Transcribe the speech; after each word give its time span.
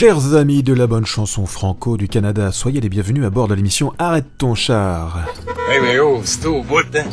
Chers 0.00 0.34
amis 0.34 0.62
de 0.62 0.72
la 0.72 0.86
bonne 0.86 1.04
chanson 1.04 1.44
franco 1.44 1.98
du 1.98 2.08
Canada, 2.08 2.52
soyez 2.52 2.80
les 2.80 2.88
bienvenus 2.88 3.22
à 3.22 3.28
bord 3.28 3.48
de 3.48 3.52
l'émission 3.52 3.92
Arrête 3.98 4.24
ton 4.38 4.54
char. 4.54 5.26
Hey, 5.68 5.78
mais 5.78 5.98
oh, 5.98 6.22
c'est 6.24 6.46
au 6.46 6.62
bout, 6.62 6.86
hein? 6.96 7.04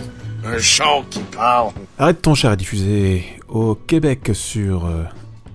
Un 0.46 0.58
char 0.58 1.04
qui 1.10 1.20
parle. 1.20 1.74
Arrête 2.00 2.22
ton 2.22 2.34
char 2.34 2.54
est 2.54 2.56
diffusé 2.56 3.26
au 3.50 3.76
Québec 3.76 4.30
sur 4.32 4.86
euh, 4.86 5.04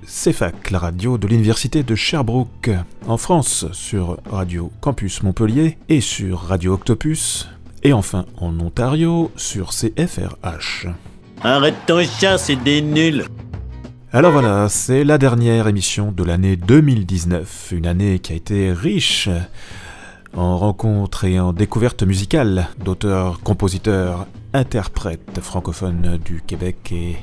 CFAC, 0.06 0.72
la 0.72 0.78
radio 0.78 1.16
de 1.16 1.26
l'Université 1.26 1.82
de 1.82 1.94
Sherbrooke, 1.94 2.68
en 3.06 3.16
France 3.16 3.64
sur 3.72 4.18
Radio 4.30 4.70
Campus 4.82 5.22
Montpellier 5.22 5.78
et 5.88 6.02
sur 6.02 6.38
Radio 6.38 6.74
Octopus, 6.74 7.48
et 7.82 7.94
enfin 7.94 8.26
en 8.36 8.60
Ontario 8.60 9.30
sur 9.36 9.70
CFRH. 9.70 10.86
Arrête 11.42 11.76
ton 11.86 12.04
chat, 12.04 12.36
c'est 12.36 12.56
des 12.56 12.82
nuls. 12.82 13.24
Alors 14.14 14.32
voilà, 14.32 14.68
c'est 14.68 15.04
la 15.04 15.16
dernière 15.16 15.68
émission 15.68 16.12
de 16.12 16.22
l'année 16.22 16.56
2019, 16.56 17.72
une 17.72 17.86
année 17.86 18.18
qui 18.18 18.34
a 18.34 18.36
été 18.36 18.70
riche 18.70 19.30
en 20.36 20.58
rencontres 20.58 21.24
et 21.24 21.40
en 21.40 21.54
découvertes 21.54 22.02
musicales 22.02 22.68
d'auteurs, 22.84 23.40
compositeurs, 23.40 24.26
interprètes 24.52 25.40
francophones 25.40 26.18
du 26.22 26.42
Québec 26.42 26.92
et 26.92 27.16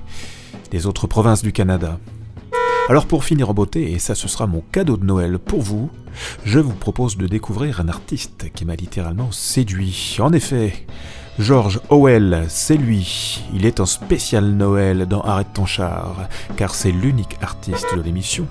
des 0.72 0.88
autres 0.88 1.06
provinces 1.06 1.44
du 1.44 1.52
Canada. 1.52 2.00
Alors 2.90 3.06
pour 3.06 3.24
finir 3.24 3.52
en 3.52 3.54
beauté, 3.54 3.92
et 3.92 4.00
ça 4.00 4.16
ce 4.16 4.28
sera 4.28 4.48
mon 4.48 4.64
cadeau 4.72 4.98
de 4.98 5.06
Noël 5.06 5.38
pour 5.38 5.62
vous, 5.62 5.92
je 6.44 6.58
vous 6.58 6.74
propose 6.74 7.18
de 7.18 7.28
découvrir 7.28 7.82
un 7.82 7.88
artiste 7.88 8.52
qui 8.56 8.66
m'a 8.66 8.76
littéralement 8.76 9.32
séduit. 9.32 10.18
En 10.20 10.34
effet, 10.34 10.88
George 11.40 11.80
Howell, 11.90 12.46
c'est 12.50 12.76
lui. 12.76 13.42
Il 13.54 13.66
est 13.66 13.80
en 13.80 13.86
spécial 13.86 14.44
Noël 14.46 15.06
dans 15.06 15.22
Arrête 15.22 15.48
ton 15.54 15.66
char, 15.66 16.28
car 16.58 16.76
c'est 16.76 16.92
l'unique 16.92 17.38
artiste 17.42 17.96
de 17.96 18.02
l'émission. 18.02 18.46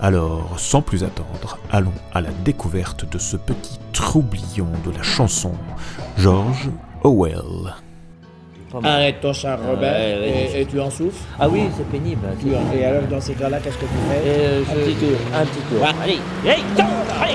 Alors, 0.00 0.54
sans 0.58 0.82
plus 0.82 1.02
attendre, 1.02 1.58
allons 1.70 1.92
à 2.14 2.20
la 2.20 2.30
découverte 2.44 3.10
de 3.10 3.18
ce 3.18 3.36
petit 3.36 3.78
troublion 3.92 4.68
de 4.86 4.96
la 4.96 5.02
chanson, 5.02 5.52
George 6.16 6.70
Howell. 7.02 7.74
Arrête 8.84 9.20
ton 9.20 9.32
char, 9.32 9.58
Robert, 9.68 10.22
et, 10.22 10.60
et 10.62 10.66
tu 10.66 10.80
en 10.80 10.90
souffles. 10.90 11.18
Ah 11.38 11.48
oui, 11.48 11.62
c'est 11.76 11.86
pénible. 11.90 12.22
Tu 12.40 12.54
en- 12.54 12.72
Et 12.74 12.84
alors, 12.84 13.02
dans 13.02 13.20
ces 13.20 13.34
cas-là, 13.34 13.58
qu'est-ce 13.60 13.76
que 13.76 13.80
tu 13.84 13.86
fais? 14.08 14.22
Euh, 14.24 14.62
Un 14.62 14.74
petit 14.74 14.94
tour. 14.94 15.18
Un 15.34 15.44
petit 15.44 15.60
tour. 15.68 15.82
Ouais. 15.82 15.88
Allez, 16.02 16.18
hey, 16.46 16.62
tiens, 16.74 16.86
allez, 17.20 17.34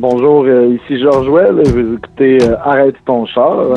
Bonjour, 0.00 0.44
euh, 0.46 0.78
ici 0.82 0.98
Georges 0.98 1.28
Well, 1.28 1.62
vous 1.74 1.96
écoutez 1.96 2.38
euh, 2.42 2.56
Arrête 2.64 2.94
ton 3.04 3.26
char. 3.26 3.74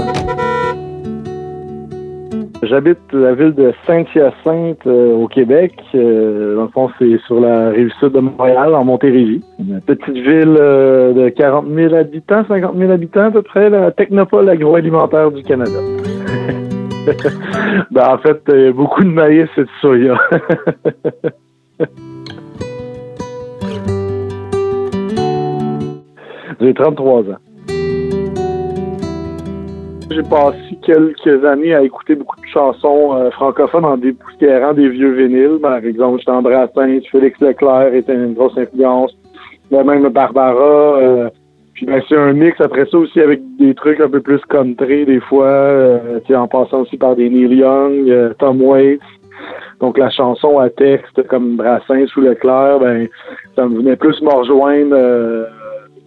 J'habite 2.61 2.99
la 3.11 3.33
ville 3.33 3.53
de 3.53 3.73
Saint-Hyacinthe 3.85 4.88
euh, 4.88 5.16
au 5.16 5.27
Québec. 5.27 5.73
Euh, 5.94 6.55
dans 6.55 6.61
le 6.61 6.67
fond, 6.69 6.89
c'est 6.97 7.19
sur 7.27 7.41
la 7.41 7.71
rive 7.71 7.91
sud 7.99 8.13
de 8.13 8.21
Montréal, 8.21 8.73
en 8.73 8.85
Montérégie. 8.85 9.44
Petite 9.85 10.16
ville 10.16 10.53
de 10.53 11.27
40 11.27 11.66
000 11.75 11.94
habitants, 11.94 12.45
50 12.47 12.77
000 12.77 12.89
habitants 12.89 13.25
à 13.25 13.31
peu 13.31 13.41
près, 13.41 13.69
la 13.69 13.91
technopole 13.91 14.47
agroalimentaire 14.47 15.29
du 15.29 15.44
Canada. 15.44 15.79
ben, 17.91 18.07
en 18.07 18.17
fait, 18.19 18.71
beaucoup 18.71 19.03
de 19.03 19.09
maïs 19.09 19.49
et 19.57 19.63
de 19.63 19.69
soya. 19.81 20.17
J'ai 26.64 26.73
33 26.73 27.23
ans. 27.23 27.38
J'ai 30.09 30.23
passé 30.30 30.58
quelques 30.81 31.44
années 31.44 31.75
à 31.75 31.81
écouter 31.81 32.16
beaucoup 32.16 32.39
de 32.39 32.45
chansons 32.45 33.17
euh, 33.17 33.31
francophones 33.31 33.83
en 33.83 33.97
dépoussiérant 33.97 34.73
des 34.73 34.88
vieux 34.88 35.11
vinyles. 35.11 35.59
Par 35.61 35.84
exemple, 35.84 36.19
j'étais 36.19 36.31
en 36.31 36.41
Brassens, 36.41 37.02
Félix 37.11 37.38
Leclerc 37.41 37.94
était 37.94 38.13
une 38.13 38.34
grosse 38.34 38.57
influence. 38.57 39.13
Mais 39.72 39.84
même 39.84 40.07
Barbara. 40.07 41.00
euh, 41.00 41.29
puis 41.74 41.85
ben, 41.85 42.01
c'est 42.07 42.16
un 42.16 42.31
mix 42.31 42.62
après 42.62 42.85
ça 42.85 42.97
aussi 42.97 43.19
avec 43.19 43.41
des 43.59 43.74
trucs 43.75 44.00
un 44.00 44.09
peu 44.09 44.22
plus 44.22 44.40
country 44.47 45.06
des 45.06 45.19
fois, 45.19 45.45
euh, 45.47 46.19
en 46.34 46.47
passant 46.47 46.84
aussi 46.84 46.95
par 46.95 47.18
des 47.18 47.30
Neil 47.30 47.57
Young, 47.57 48.35
Tom 48.40 48.62
Waits. 48.62 49.01
Donc 49.81 49.97
la 49.97 50.09
chanson 50.12 50.59
à 50.59 50.69
texte 50.69 51.28
comme 51.28 51.57
Brassens 51.57 52.16
ou 52.16 52.22
Leclerc, 52.22 52.80
ben 52.80 53.09
ça 53.57 53.68
me 53.68 53.80
venait 53.80 53.97
plus 53.97 54.22
me 54.22 54.30
rejoindre 54.30 54.95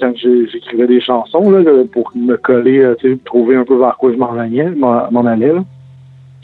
quand 0.01 0.13
j'écrivais 0.17 0.87
des 0.87 1.01
chansons 1.01 1.51
là, 1.51 1.61
là, 1.61 1.85
pour 1.91 2.11
me 2.15 2.37
coller, 2.37 2.81
euh, 2.81 3.19
trouver 3.25 3.57
un 3.57 3.65
peu 3.65 3.77
vers 3.79 3.97
quoi 3.97 4.13
je 4.13 4.19
m'en 4.19 4.33
allais, 4.33 4.71
m'en 4.71 5.27
allais. 5.27 5.53
là. 5.53 5.65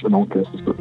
Donc 0.09 0.37
euh, 0.37 0.43
c'est 0.53 0.65
ça. 0.65 0.73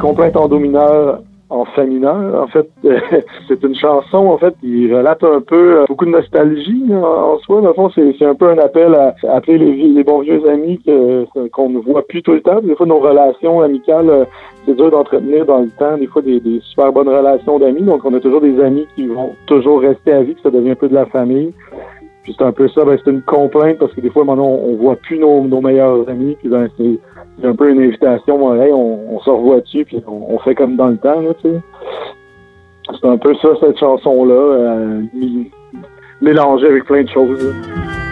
Complainte 0.00 0.36
en 0.36 0.48
do 0.48 0.58
mineur 0.58 1.22
en 1.48 1.64
fa 1.64 1.84
mineur. 1.84 2.42
En 2.42 2.46
fait, 2.48 2.68
c'est 3.48 3.62
une 3.62 3.74
chanson 3.74 4.18
en 4.18 4.38
fait 4.38 4.54
qui 4.60 4.92
relate 4.92 5.22
un 5.22 5.40
peu 5.40 5.80
euh, 5.80 5.84
beaucoup 5.88 6.04
de 6.04 6.10
nostalgie 6.10 6.84
là, 6.88 6.96
en 6.98 7.38
soi. 7.38 7.60
Dans 7.60 7.68
le 7.68 7.74
fond, 7.74 7.90
c'est 7.94 8.24
un 8.24 8.34
peu 8.34 8.50
un 8.50 8.58
appel 8.58 8.94
à, 8.94 9.14
appeler 9.32 9.58
les, 9.58 9.88
les 9.88 10.04
bons 10.04 10.20
vieux 10.20 10.42
amis 10.48 10.80
qu'on 11.52 11.70
ne 11.70 11.78
voit 11.78 12.06
plus 12.06 12.22
tout 12.22 12.32
le 12.32 12.42
temps. 12.42 12.60
Des 12.60 12.74
fois, 12.74 12.86
nos 12.86 12.98
relations 12.98 13.60
amicales, 13.60 14.10
euh, 14.10 14.24
c'est 14.66 14.76
dur 14.76 14.90
d'entretenir 14.90 15.46
dans 15.46 15.60
le 15.60 15.70
temps. 15.70 15.96
Des 15.96 16.06
fois, 16.06 16.22
des, 16.22 16.40
des 16.40 16.60
super 16.60 16.92
bonnes 16.92 17.08
relations 17.08 17.58
d'amis. 17.58 17.82
Donc, 17.82 18.04
on 18.04 18.14
a 18.14 18.20
toujours 18.20 18.40
des 18.40 18.60
amis 18.60 18.86
qui 18.96 19.06
vont 19.06 19.34
toujours 19.46 19.80
rester 19.80 20.12
à 20.12 20.22
vie, 20.22 20.34
que 20.34 20.40
ça 20.40 20.50
devient 20.50 20.70
un 20.70 20.76
peu 20.76 20.88
de 20.88 20.94
la 20.94 21.06
famille. 21.06 21.52
Puis 22.26 22.34
c'est 22.36 22.44
un 22.44 22.50
peu 22.50 22.66
ça, 22.70 22.84
ben, 22.84 22.98
c'est 22.98 23.08
une 23.08 23.22
complainte 23.22 23.78
parce 23.78 23.92
que 23.92 24.00
des 24.00 24.10
fois, 24.10 24.24
maintenant, 24.24 24.48
on, 24.48 24.74
voit 24.74 24.96
plus 24.96 25.16
nos, 25.16 25.60
meilleurs 25.60 26.08
amis. 26.08 26.36
Puis 26.40 26.48
ben, 26.48 26.68
c'est 26.76 27.46
un 27.46 27.54
peu 27.54 27.70
une 27.70 27.80
invitation, 27.80 28.36
bon, 28.36 28.60
hey, 28.60 28.72
on, 28.72 29.20
se 29.20 29.30
revoit 29.30 29.60
dessus, 29.60 29.84
puis 29.84 30.02
on, 30.08 30.36
fait 30.40 30.56
comme 30.56 30.74
dans 30.74 30.88
le 30.88 30.96
temps, 30.96 31.20
là. 31.20 31.30
C'est 31.40 33.06
un 33.06 33.16
peu 33.16 33.32
ça, 33.36 33.50
cette 33.60 33.78
chanson-là, 33.78 34.34
euh, 34.34 35.02
mélangée 36.20 36.66
avec 36.66 36.84
plein 36.86 37.04
de 37.04 37.08
choses. 37.10 37.40
là. 37.40 38.05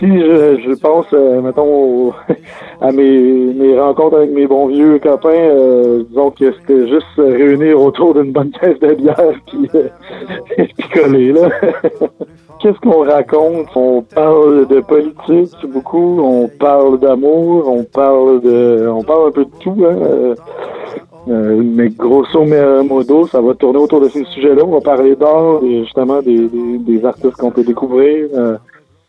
Si 0.00 0.06
je, 0.06 0.58
je 0.66 0.80
pense, 0.80 1.04
euh, 1.12 1.42
mettons, 1.42 2.12
à 2.80 2.90
mes, 2.90 3.78
rencontres 3.78 4.16
avec 4.16 4.30
mes 4.30 4.46
bons 4.46 4.68
vieux 4.68 4.98
copains, 4.98 5.28
euh, 5.28 6.04
disons 6.08 6.30
que 6.30 6.52
c'était 6.52 6.88
juste 6.88 7.06
se 7.16 7.20
réunir 7.20 7.78
autour 7.78 8.14
d'une 8.14 8.32
bonne 8.32 8.50
caisse 8.50 8.80
de 8.80 8.94
bière 8.94 9.34
puis, 9.46 9.68
euh, 9.74 11.32
là. 11.34 11.50
Qu'est-ce 12.60 12.78
qu'on 12.80 13.04
raconte? 13.04 13.68
On 13.74 14.02
parle 14.02 14.66
de 14.68 14.80
politique 14.80 15.54
beaucoup, 15.68 16.20
on 16.22 16.48
parle 16.48 16.98
d'amour, 16.98 17.68
on 17.68 17.84
parle 17.84 18.40
de, 18.40 18.88
on 18.88 19.02
parle 19.02 19.28
un 19.28 19.32
peu 19.32 19.44
de 19.44 19.50
tout, 19.60 19.76
hein. 19.84 19.96
euh, 20.02 20.34
euh, 21.28 21.62
mais 21.62 21.88
grosso 21.90 22.44
modo, 22.44 23.26
ça 23.26 23.40
va 23.40 23.54
tourner 23.54 23.78
autour 23.78 24.00
de 24.00 24.08
ces 24.08 24.24
sujets-là. 24.24 24.62
On 24.64 24.72
va 24.72 24.80
parler 24.80 25.16
d'art 25.16 25.60
et 25.62 25.84
justement 25.84 26.20
des, 26.22 27.04
artistes 27.04 27.36
qu'on 27.36 27.50
peut 27.50 27.64
découvrir. 27.64 28.28
Euh, 28.34 28.56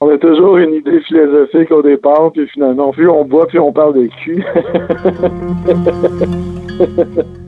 on 0.01 0.09
a 0.09 0.17
toujours 0.17 0.57
une 0.57 0.73
idée 0.73 1.00
philosophique 1.01 1.72
au 1.72 1.84
départ, 1.84 2.31
puis 2.31 2.47
finalement, 2.47 2.91
plus 2.91 3.07
on 3.07 3.23
boit, 3.23 3.45
puis 3.45 3.59
on 3.59 3.72
parle 3.72 3.94
de 3.94 4.09
cul. 4.23 4.44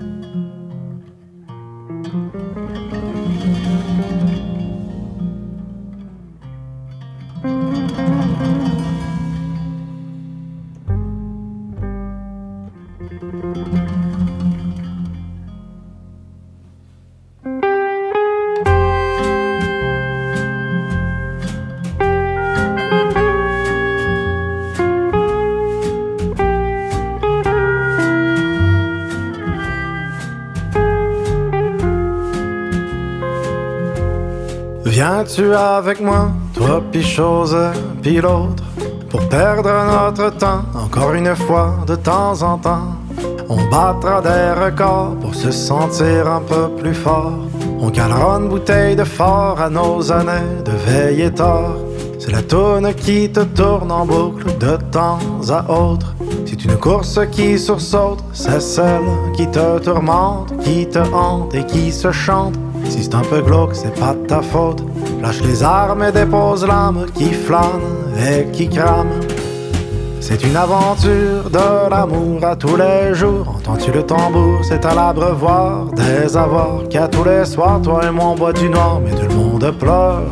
Viens-tu 34.85 35.53
avec 35.53 36.01
moi, 36.01 36.30
toi 36.53 36.81
pis 36.91 37.03
chose, 37.03 37.56
pis 38.01 38.19
l'autre, 38.19 38.63
pour 39.09 39.27
perdre 39.30 39.71
notre 39.71 40.35
temps, 40.38 40.63
encore 40.75 41.13
une 41.13 41.35
fois, 41.35 41.77
de 41.88 41.95
temps 41.95 42.41
en 42.41 42.57
temps? 42.57 42.95
On 43.50 43.63
battra 43.69 44.21
des 44.21 44.62
records 44.62 45.15
pour 45.21 45.35
se 45.35 45.51
sentir 45.51 46.30
un 46.30 46.41
peu 46.41 46.69
plus 46.69 46.94
fort. 46.94 47.39
On 47.80 47.89
calera 47.89 48.39
une 48.39 48.50
bouteille 48.50 48.95
de 48.95 49.03
fort 49.03 49.59
à 49.59 49.69
nos 49.69 50.12
années 50.12 50.62
de 50.65 50.71
veille 50.71 51.21
et 51.24 51.31
tort. 51.31 51.77
C'est 52.19 52.31
la 52.31 52.41
tourne 52.41 52.94
qui 52.94 53.30
te 53.30 53.41
tourne 53.41 53.91
en 53.91 54.06
boucle 54.06 54.57
de 54.57 54.77
temps 54.91 55.19
à 55.50 55.71
autre. 55.71 56.13
C'est 56.45 56.63
une 56.65 56.77
course 56.77 57.19
qui 57.31 57.59
sursaute, 57.59 58.24
c'est 58.31 58.62
celle 58.62 59.01
qui 59.35 59.47
te 59.47 59.80
tourmente, 59.80 60.53
qui 60.62 60.88
te 60.88 61.00
hante 61.13 61.53
et 61.53 61.65
qui 61.65 61.91
se 61.91 62.12
chante. 62.12 62.53
Si 62.94 63.01
c'est 63.01 63.16
un 63.16 63.22
peu 63.22 63.42
glauque, 63.42 63.74
c'est 63.74 64.00
pas 64.00 64.13
de 64.13 64.28
ta 64.28 64.44
faute. 64.44 64.84
Lâche 65.19 65.42
les 65.42 65.63
armes 65.63 66.04
et 66.04 66.12
dépose 66.12 66.63
l'âme 66.63 67.07
qui 67.16 67.34
flâne 67.34 67.81
et 68.30 68.45
qui 68.51 68.69
crame. 68.69 69.10
C'est 70.22 70.44
une 70.44 70.56
aventure 70.56 71.50
de 71.50 71.90
l'amour 71.90 72.45
à 72.45 72.56
tous 72.56 72.75
les 72.75 73.16
jours. 73.16 73.56
Entends-tu 73.57 73.92
le 73.92 74.04
tambour, 74.04 74.60
c'est 74.62 74.86
à 74.86 74.94
l'abreuvoir 74.94 75.88
des 75.88 76.38
avoirs 76.38 76.84
qu'à 76.88 77.07
tous 77.07 77.24
les 77.24 77.45
soirs, 77.45 77.81
toi 77.81 78.01
et 78.06 78.12
moi 78.12 78.25
on 78.25 78.36
boit 78.36 78.54
du 78.54 78.69
noir, 78.69 79.01
mais 79.04 79.16
tout 79.19 79.28
le 79.28 79.36
monde 79.36 79.72
pleure. 79.80 80.31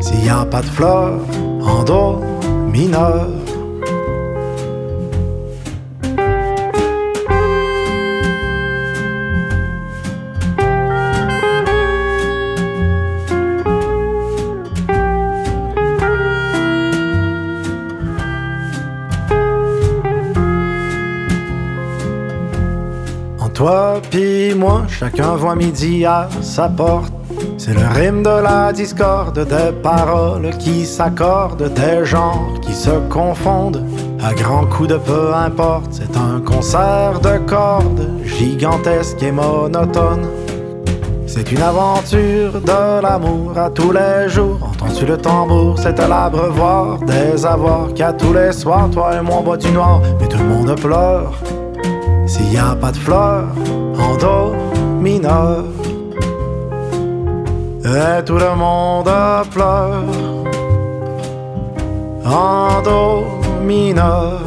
S'il 0.00 0.24
y 0.24 0.30
a 0.30 0.46
pas 0.46 0.62
de 0.62 0.66
fleurs 0.66 1.20
en 1.60 1.84
do 1.84 2.20
mineur. 2.72 3.37
Chacun 24.88 25.36
voit 25.36 25.54
midi 25.54 26.04
à 26.04 26.28
sa 26.40 26.68
porte. 26.68 27.12
C'est 27.56 27.74
le 27.74 27.86
rime 27.94 28.22
de 28.22 28.42
la 28.42 28.72
discorde, 28.72 29.46
des 29.46 29.72
paroles 29.82 30.50
qui 30.58 30.84
s'accordent, 30.84 31.72
des 31.74 32.04
genres 32.04 32.60
qui 32.62 32.72
se 32.72 32.90
confondent. 33.08 33.84
À 34.22 34.34
grands 34.34 34.66
coups 34.66 34.88
de 34.88 34.96
peu 34.96 35.34
importe, 35.34 35.92
c'est 35.92 36.16
un 36.16 36.40
concert 36.40 37.20
de 37.20 37.38
cordes, 37.46 38.08
gigantesque 38.24 39.22
et 39.22 39.30
monotone. 39.30 40.26
C'est 41.26 41.52
une 41.52 41.62
aventure 41.62 42.60
de 42.60 43.02
l'amour 43.02 43.56
à 43.56 43.70
tous 43.70 43.92
les 43.92 44.28
jours. 44.28 44.58
Entends-tu 44.72 45.04
le 45.04 45.16
tambour, 45.18 45.78
c'est 45.78 46.00
à 46.00 46.08
l'abreuvoir 46.08 46.98
des 47.00 47.44
avoirs 47.44 47.92
qu'à 47.94 48.12
tous 48.12 48.32
les 48.32 48.50
soirs, 48.52 48.88
toi 48.90 49.16
et 49.16 49.20
moi 49.20 49.36
on 49.40 49.42
boit 49.42 49.56
du 49.56 49.70
noir, 49.70 50.00
mais 50.20 50.26
tout 50.26 50.38
le 50.38 50.44
monde 50.44 50.74
pleure. 50.80 51.34
S'il 52.26 52.52
y 52.52 52.58
a 52.58 52.74
pas 52.74 52.92
de 52.92 52.96
fleurs 52.96 53.46
en 53.98 54.16
do 54.16 54.67
mineur, 55.00 55.64
et 57.84 58.24
tout 58.24 58.38
le 58.38 58.54
monde 58.56 59.10
pleure. 59.50 60.04
En 62.24 62.82
do 62.82 63.24
mineur, 63.64 64.40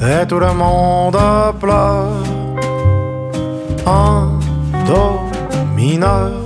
et 0.00 0.26
tout 0.26 0.38
le 0.38 0.52
monde 0.54 1.18
pleure. 1.60 2.08
En 3.86 4.38
do 4.86 5.20
mineur. 5.76 6.37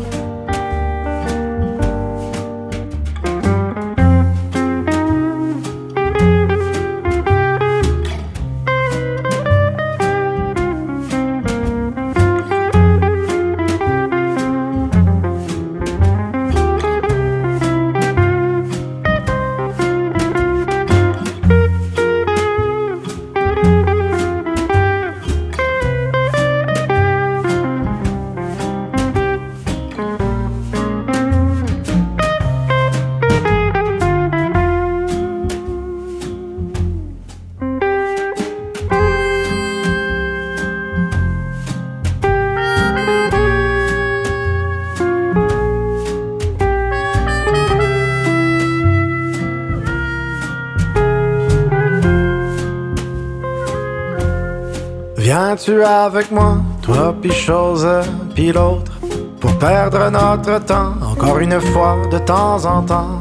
Viens-tu 55.53 55.85
avec 55.85 56.31
moi, 56.31 56.63
toi 56.81 57.15
pis 57.21 57.31
chose 57.31 57.87
pis 58.35 58.53
l'autre, 58.53 58.93
pour 59.39 59.53
perdre 59.59 60.09
notre 60.09 60.65
temps, 60.65 60.95
encore 61.03 61.41
une 61.41 61.61
fois 61.61 61.99
de 62.11 62.17
temps 62.17 62.65
en 62.65 62.81
temps. 62.81 63.21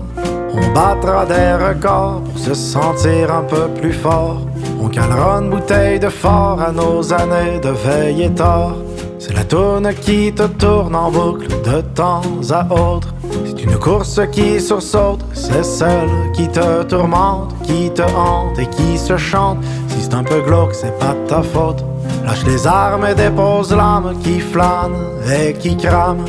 On 0.54 0.74
battra 0.74 1.26
des 1.26 1.52
records 1.62 2.22
pour 2.24 2.40
se 2.40 2.54
sentir 2.54 3.34
un 3.34 3.44
peu 3.44 3.68
plus 3.82 3.92
fort. 3.92 4.48
On 4.82 4.88
calera 4.88 5.42
une 5.42 5.50
bouteille 5.50 6.00
de 6.00 6.08
fort 6.08 6.62
à 6.62 6.72
nos 6.72 7.12
années 7.12 7.60
de 7.62 7.72
veille 7.72 8.24
et 8.24 8.34
tort. 8.34 8.78
C'est 9.20 9.34
la 9.34 9.44
tourne 9.44 9.94
qui 9.96 10.32
te 10.32 10.44
tourne 10.44 10.96
en 10.96 11.12
boucle 11.12 11.50
de 11.50 11.82
temps 11.82 12.22
à 12.50 12.66
autre. 12.74 13.14
C'est 13.44 13.62
une 13.62 13.78
course 13.78 14.22
qui 14.32 14.62
sursaute, 14.62 15.26
c'est 15.34 15.66
celle 15.66 16.32
qui 16.34 16.48
te 16.48 16.84
tourmente, 16.84 17.54
qui 17.64 17.92
te 17.92 18.04
hante 18.04 18.58
et 18.58 18.68
qui 18.68 18.98
se 18.98 19.18
chante. 19.18 19.58
Si 19.90 20.04
c'est 20.04 20.14
un 20.14 20.24
peu 20.24 20.40
glauque, 20.40 20.74
c'est 20.74 20.98
pas 20.98 21.14
ta 21.28 21.44
faute. 21.44 21.84
Lâche 22.26 22.46
les 22.46 22.68
armes 22.68 23.06
et 23.06 23.16
dépose 23.16 23.72
l'âme 23.72 24.14
qui 24.24 24.40
flâne 24.40 24.96
et 25.32 25.54
qui 25.54 25.76
crame. 25.78 26.26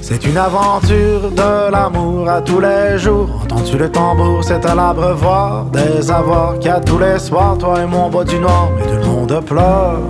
C'est 0.00 0.24
une 0.24 0.38
aventure 0.38 1.30
de 1.30 1.70
l'amour 1.70 2.28
à 2.28 2.40
tous 2.40 2.60
les 2.60 2.98
jours. 2.98 3.28
Entends-tu 3.42 3.76
le 3.76 3.90
tambour, 3.90 4.42
c'est 4.42 4.64
à 4.64 4.74
l'abreuvoir 4.74 5.66
des 5.66 6.10
avoirs 6.10 6.58
qu'à 6.58 6.80
tous 6.80 6.98
les 6.98 7.18
soirs, 7.18 7.58
toi 7.58 7.82
et 7.82 7.86
mon 7.86 8.08
bois 8.08 8.24
du 8.24 8.38
noir, 8.38 8.70
mais 8.76 8.86
tout 8.86 8.96
le 8.96 9.06
monde 9.06 9.44
pleure. 9.44 10.00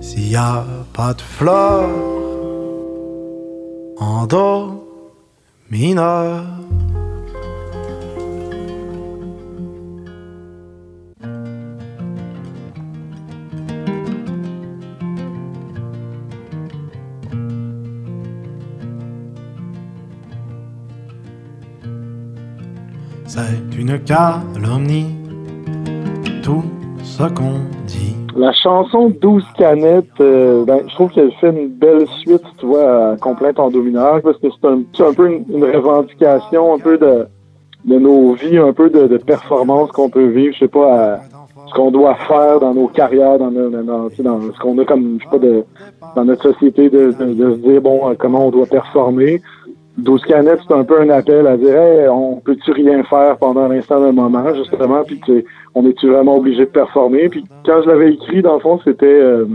S'il 0.00 0.30
y 0.30 0.36
a 0.36 0.64
pas 0.92 1.14
de 1.14 1.20
fleurs 1.20 1.88
en 3.98 4.26
do 4.26 4.84
mineur. 5.70 6.44
Calomnie, 23.92 25.14
tout 26.42 26.64
ce 27.02 27.24
qu'on 27.24 27.60
dit. 27.86 28.16
La 28.36 28.52
chanson 28.52 29.12
12 29.20 29.44
canettes, 29.56 30.06
euh, 30.20 30.64
ben, 30.64 30.80
je 30.88 30.94
trouve 30.94 31.10
qu'elle 31.10 31.30
fait 31.32 31.50
une 31.50 31.68
belle 31.68 32.06
suite, 32.20 32.42
tu 32.58 32.66
vois, 32.66 33.12
à 33.12 33.16
Complainte 33.16 33.60
en 33.60 33.70
dominage, 33.70 34.22
parce 34.22 34.38
que 34.38 34.48
c'est 34.60 35.02
un, 35.02 35.12
peu 35.12 35.30
une, 35.30 35.64
revendication 35.64 36.74
un 36.74 36.78
peu 36.78 36.98
de, 36.98 37.26
nos 37.86 38.32
vies, 38.32 38.58
un 38.58 38.72
peu 38.72 38.90
de, 38.90 39.16
performance 39.18 39.92
qu'on 39.92 40.08
peut 40.08 40.26
vivre, 40.26 40.52
je 40.54 40.60
sais 40.60 40.68
pas, 40.68 41.20
ce 41.68 41.74
qu'on 41.74 41.92
doit 41.92 42.16
faire 42.26 42.58
dans 42.58 42.74
nos 42.74 42.88
carrières, 42.88 43.38
dans, 43.38 43.50
dans, 43.50 44.10
ce 44.10 44.58
qu'on 44.58 44.78
a 44.78 44.84
comme, 44.84 45.18
je 45.20 45.24
sais 45.24 45.38
pas, 45.38 46.10
dans 46.16 46.24
notre 46.24 46.52
société, 46.52 46.90
de, 46.90 47.12
de, 47.12 47.34
de 47.34 47.50
se 47.52 47.56
dire, 47.58 47.80
bon, 47.80 48.10
euh, 48.10 48.14
comment 48.18 48.48
on 48.48 48.50
doit 48.50 48.66
performer. 48.66 49.40
12 49.98 50.22
canettes, 50.22 50.60
c'est 50.66 50.74
un 50.74 50.84
peu 50.84 51.00
un 51.00 51.08
appel 51.10 51.46
à 51.46 51.56
dire, 51.56 51.76
hey, 51.76 52.08
on 52.08 52.36
peut-tu 52.36 52.72
rien 52.72 53.02
faire 53.04 53.36
pendant 53.38 53.68
l'instant 53.68 54.00
d'un 54.00 54.12
moment, 54.12 54.54
justement, 54.54 55.04
puis 55.04 55.20
on 55.74 55.86
est-tu 55.86 56.08
vraiment 56.08 56.36
obligé 56.36 56.60
de 56.60 56.70
performer? 56.70 57.28
Puis 57.28 57.44
quand 57.64 57.82
je 57.82 57.88
l'avais 57.88 58.12
écrit, 58.12 58.42
dans 58.42 58.54
le 58.54 58.60
fond, 58.60 58.80
c'était 58.84 59.06
euh, 59.06 59.46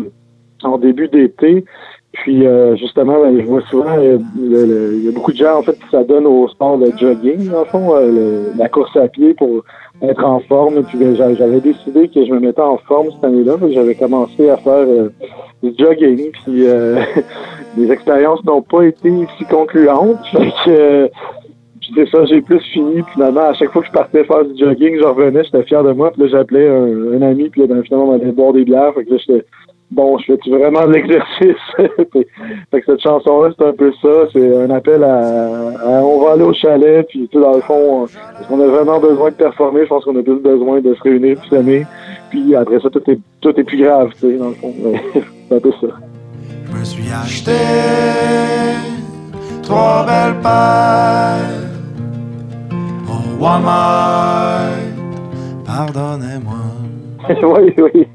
en 0.63 0.77
début 0.77 1.08
d'été. 1.08 1.65
Puis 2.12 2.46
euh, 2.46 2.75
justement, 2.75 3.22
ben, 3.22 3.39
je 3.39 3.46
vois 3.46 3.62
souvent, 3.69 3.98
euh, 3.98 4.17
il 4.36 5.03
y 5.05 5.08
a 5.08 5.12
beaucoup 5.12 5.31
de 5.31 5.38
gens, 5.38 5.60
en 5.60 5.62
fait, 5.62 5.77
qui 5.77 5.89
s'adonnent 5.91 6.25
au 6.25 6.48
sport 6.48 6.77
de 6.77 6.91
jogging, 6.98 7.50
dans 7.50 7.60
le 7.60 7.65
fond, 7.65 7.96
euh, 7.96 8.51
la 8.58 8.67
course 8.67 8.96
à 8.98 9.08
pied 9.08 9.36
pour 9.36 9.63
être 10.01 10.24
en 10.25 10.39
forme. 10.41 10.84
Puis 10.84 10.98
j'a- 11.15 11.34
j'avais 11.34 11.60
décidé 11.62 12.08
que 12.08 12.25
je 12.25 12.32
me 12.32 12.39
mettais 12.39 12.62
en 12.62 12.77
forme 12.77 13.08
cette 13.12 13.24
année-là. 13.24 13.56
J'avais 13.72 13.96
commencé 13.96 14.50
à 14.50 14.58
faire 14.58 14.74
euh, 14.88 15.10
du 15.63 15.72
jogging. 15.77 16.32
Puis 16.44 16.68
euh, 16.68 17.00
les 17.77 17.91
expériences 17.91 18.44
n'ont 18.46 18.62
pas 18.62 18.84
été 18.84 19.12
si 19.38 19.46
concluantes. 19.46 20.18
Fait 20.32 20.51
que, 20.65 20.70
euh, 20.70 21.08
c'est 21.96 22.08
ça, 22.10 22.24
j'ai 22.25 22.41
plus 22.41 22.60
fini. 22.72 23.01
Finalement, 23.13 23.50
à 23.50 23.53
chaque 23.53 23.72
fois 23.72 23.82
que 23.82 23.88
je 23.88 23.94
partais 23.94 24.24
faire 24.24 24.46
du 24.46 24.58
jogging, 24.58 24.98
je 25.00 25.06
revenais, 25.06 25.44
j'étais 25.44 25.63
fier 25.63 25.84
de 25.84 25.91
moi. 25.91 26.12
Puis 26.12 26.22
là, 26.24 26.27
j'appelais 26.27 26.68
un, 26.68 27.13
un 27.18 27.22
ami, 27.24 27.50
puis 27.50 27.62
là, 27.62 27.68
ben, 27.68 27.84
finalement, 27.84 28.10
on 28.10 28.13
allait 28.13 28.32
boire 28.32 28.53
des 28.53 28.63
bières. 28.63 28.94
Fait 28.94 29.06
que 29.06 29.13
là, 29.13 29.39
bon, 29.91 30.17
je 30.19 30.25
fais-tu 30.25 30.50
vraiment 30.51 30.86
de 30.88 30.93
l'exercice? 30.93 31.55
fait 31.77 32.81
que 32.81 32.86
cette 32.86 33.01
chanson-là, 33.01 33.50
c'est 33.58 33.65
un 33.65 33.74
peu 33.74 33.91
ça. 34.01 34.27
C'est 34.34 34.58
un 34.63 34.69
appel 34.69 35.03
à, 35.03 35.17
à- 35.19 36.03
on 36.03 36.24
va 36.24 36.34
aller 36.34 36.43
au 36.43 36.53
chalet, 36.53 37.05
puis 37.08 37.27
tout 37.31 37.41
dans 37.41 37.55
le 37.55 37.62
fond, 37.62 38.05
est-ce 38.05 38.48
qu'on 38.48 38.62
a 38.62 38.67
vraiment 38.67 39.00
besoin 39.00 39.29
de 39.29 39.36
performer? 39.36 39.81
Je 39.84 39.88
pense 39.89 40.05
qu'on 40.05 40.17
a 40.17 40.24
plus 40.24 40.39
besoin 40.39 40.79
de 40.81 40.93
se 40.93 41.01
réunir, 41.01 41.38
puis 41.39 41.50
s'aimer. 41.50 41.86
Puis 42.29 42.55
après 42.55 42.79
ça, 42.79 42.89
tout 42.89 43.01
est, 43.10 43.19
tout 43.41 43.60
est 43.60 43.63
plus 43.63 43.81
grave, 43.84 44.10
tu 44.13 44.31
sais, 44.31 44.38
dans 44.38 44.50
le 44.50 44.55
fond. 44.55 44.74
C'est 45.50 45.55
un 45.55 45.60
peu 45.60 45.72
ça. 45.81 45.88
Je 46.72 46.77
me 46.77 46.84
suis 46.84 47.12
acheté 47.12 47.51
trois 49.63 50.05
belles 50.05 50.39
paires 50.41 51.69
au 53.08 53.43
Walmart. 53.43 54.69
Pardonnez-moi. 55.65 56.55
oui, 57.43 57.74
oui. 57.77 58.08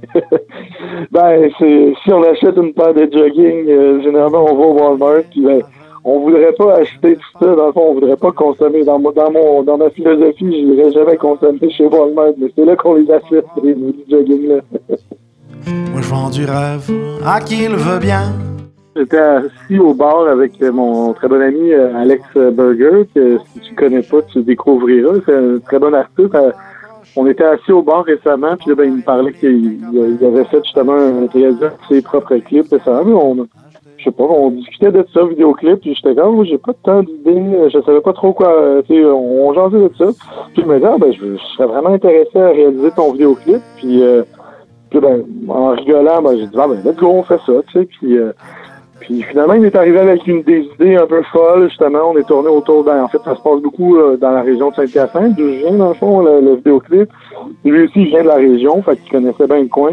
Ben, 1.11 1.51
c'est, 1.59 1.95
si 2.03 2.13
on 2.13 2.23
achète 2.23 2.57
une 2.57 2.73
paire 2.73 2.95
de 2.95 3.09
jogging, 3.13 3.69
euh, 3.69 4.03
généralement, 4.03 4.45
on 4.51 4.55
va 4.55 4.65
au 4.65 4.73
Walmart, 4.73 5.23
puis 5.31 5.41
ben, 5.41 5.63
on 6.05 6.21
voudrait 6.21 6.53
pas 6.53 6.75
acheter 6.75 7.17
tout 7.17 7.39
ça. 7.41 7.55
Dans 7.55 7.67
le 7.67 7.73
fond, 7.73 7.87
on 7.91 7.95
voudrait 7.95 8.17
pas 8.17 8.33
consommer. 8.33 8.85
Dans, 8.85 8.99
dans, 8.99 9.31
mon, 9.31 9.63
dans 9.63 9.79
ma 9.79 9.91
philosophie, 9.91 10.63
je 10.63 10.67
voudrais 10.67 10.93
jamais 10.93 11.17
consommer 11.17 11.71
chez 11.71 11.87
Walmart, 11.87 12.33
mais 12.39 12.49
c'est 12.55 12.65
là 12.65 12.77
qu'on 12.77 12.95
les 12.95 13.11
achète, 13.11 13.47
les, 13.63 13.77
jogging-là. 14.11 14.61
Moi, 15.93 16.01
je 16.03 16.09
vends 16.09 16.31
du 16.31 16.45
rêve 16.45 16.91
à 17.25 17.41
qui 17.41 17.65
il 17.65 17.75
veut 17.75 17.99
bien. 17.99 18.33
J'étais 18.97 19.19
assis 19.19 19.79
au 19.79 19.93
bar 19.93 20.29
avec 20.29 20.61
mon 20.61 21.15
très 21.15 21.27
bon 21.27 21.41
ami 21.41 21.73
euh, 21.73 21.97
Alex 21.97 22.23
Burger, 22.35 23.09
que 23.13 23.39
si 23.53 23.61
tu 23.61 23.75
connais 23.75 24.03
pas, 24.03 24.23
tu 24.23 24.43
découvriras. 24.43 25.15
C'est 25.27 25.35
un 25.35 25.59
très 25.59 25.81
bon 25.81 25.93
artiste. 25.95 26.37
Euh, 27.17 27.21
on 27.21 27.27
était 27.27 27.45
assis 27.45 27.73
au 27.73 27.83
bar 27.83 28.05
récemment, 28.05 28.57
puis 28.57 28.71
là, 28.71 28.75
ben, 28.77 28.85
il 28.85 28.97
me 28.97 29.03
parlait 29.03 29.33
qu'il 29.33 29.79
avait 30.23 30.45
fait 30.45 30.63
justement 30.65 30.93
un 30.93 31.27
réalisation 31.27 31.77
de 31.91 31.95
ses 31.95 32.03
propres 32.03 32.37
clips. 32.37 32.73
Mais 32.73 32.79
on, 32.87 33.47
je 33.99 34.05
sais 34.05 34.11
pas, 34.11 34.25
on 34.25 34.51
discutait 34.51 34.93
de 34.93 35.07
ça, 35.13 35.25
vidéoclip, 35.25 35.81
puis 35.81 35.95
j'étais 35.95 36.15
comme, 36.15 36.45
j'ai 36.45 36.59
pas 36.59 36.73
tant 36.83 37.03
d'idées, 37.03 37.71
je 37.73 37.81
savais 37.83 38.01
pas 38.01 38.13
trop 38.13 38.33
quoi, 38.33 38.83
tu 38.87 38.95
sais, 38.95 39.05
on, 39.05 39.49
on 39.49 39.55
jasait 39.55 39.89
de 39.89 39.91
ça. 39.97 40.07
Puis 40.53 40.63
il 40.63 40.67
me 40.67 40.79
dit, 40.79 40.85
ah, 40.85 40.97
ben, 40.99 41.13
je, 41.13 41.37
serais 41.57 41.67
vraiment 41.67 41.91
intéressé 41.91 42.39
à 42.39 42.49
réaliser 42.49 42.91
ton 42.91 43.13
vidéoclip, 43.13 43.63
puis, 43.77 44.03
euh, 44.03 44.23
puis 44.91 45.01
ben, 45.01 45.25
en 45.49 45.71
rigolant, 45.71 46.23
ben, 46.23 46.37
j'ai 46.37 46.47
dit, 46.47 46.57
ah, 46.59 46.69
ben, 46.69 46.83
let's 46.85 46.97
go, 46.97 47.09
on 47.09 47.23
fait 47.23 47.41
ça, 47.47 47.53
tu 47.69 47.81
sais, 47.81 47.85
puis, 47.87 48.19
euh, 48.19 48.33
puis 49.05 49.23
finalement, 49.23 49.55
il 49.55 49.65
est 49.65 49.77
arrivé 49.77 49.99
avec 49.99 50.27
une 50.27 50.43
des 50.43 50.67
idées 50.75 50.97
un 50.97 51.07
peu 51.07 51.23
folles, 51.25 51.69
justement. 51.69 52.11
On 52.13 52.19
est 52.19 52.27
tourné 52.27 52.49
autour, 52.49 52.85
ben, 52.85 53.05
en 53.05 53.09
fait, 53.09 53.19
ça 53.25 53.37
se 53.37 53.43
passe 53.43 53.61
beaucoup 53.61 53.97
euh, 53.97 54.17
dans 54.17 54.31
la 54.31 54.43
région 54.43 54.71
de 54.71 54.75
Saint-Hyacinthe, 54.77 55.37
d'où 55.37 55.47
je 55.49 55.59
viens, 55.59 55.73
dans 55.73 55.89
le 55.89 55.95
fond, 55.95 56.21
le, 56.21 56.41
le 56.41 56.55
vidéoclip. 56.57 57.11
Lui 57.65 57.85
aussi, 57.85 58.03
il 58.03 58.07
vient 58.09 58.23
de 58.23 58.29
la 58.29 58.37
région, 58.37 58.83
fait 58.83 58.97
qu'il 58.97 59.13
connaissait 59.13 59.47
bien 59.47 59.61
le 59.61 59.69
coin. 59.69 59.93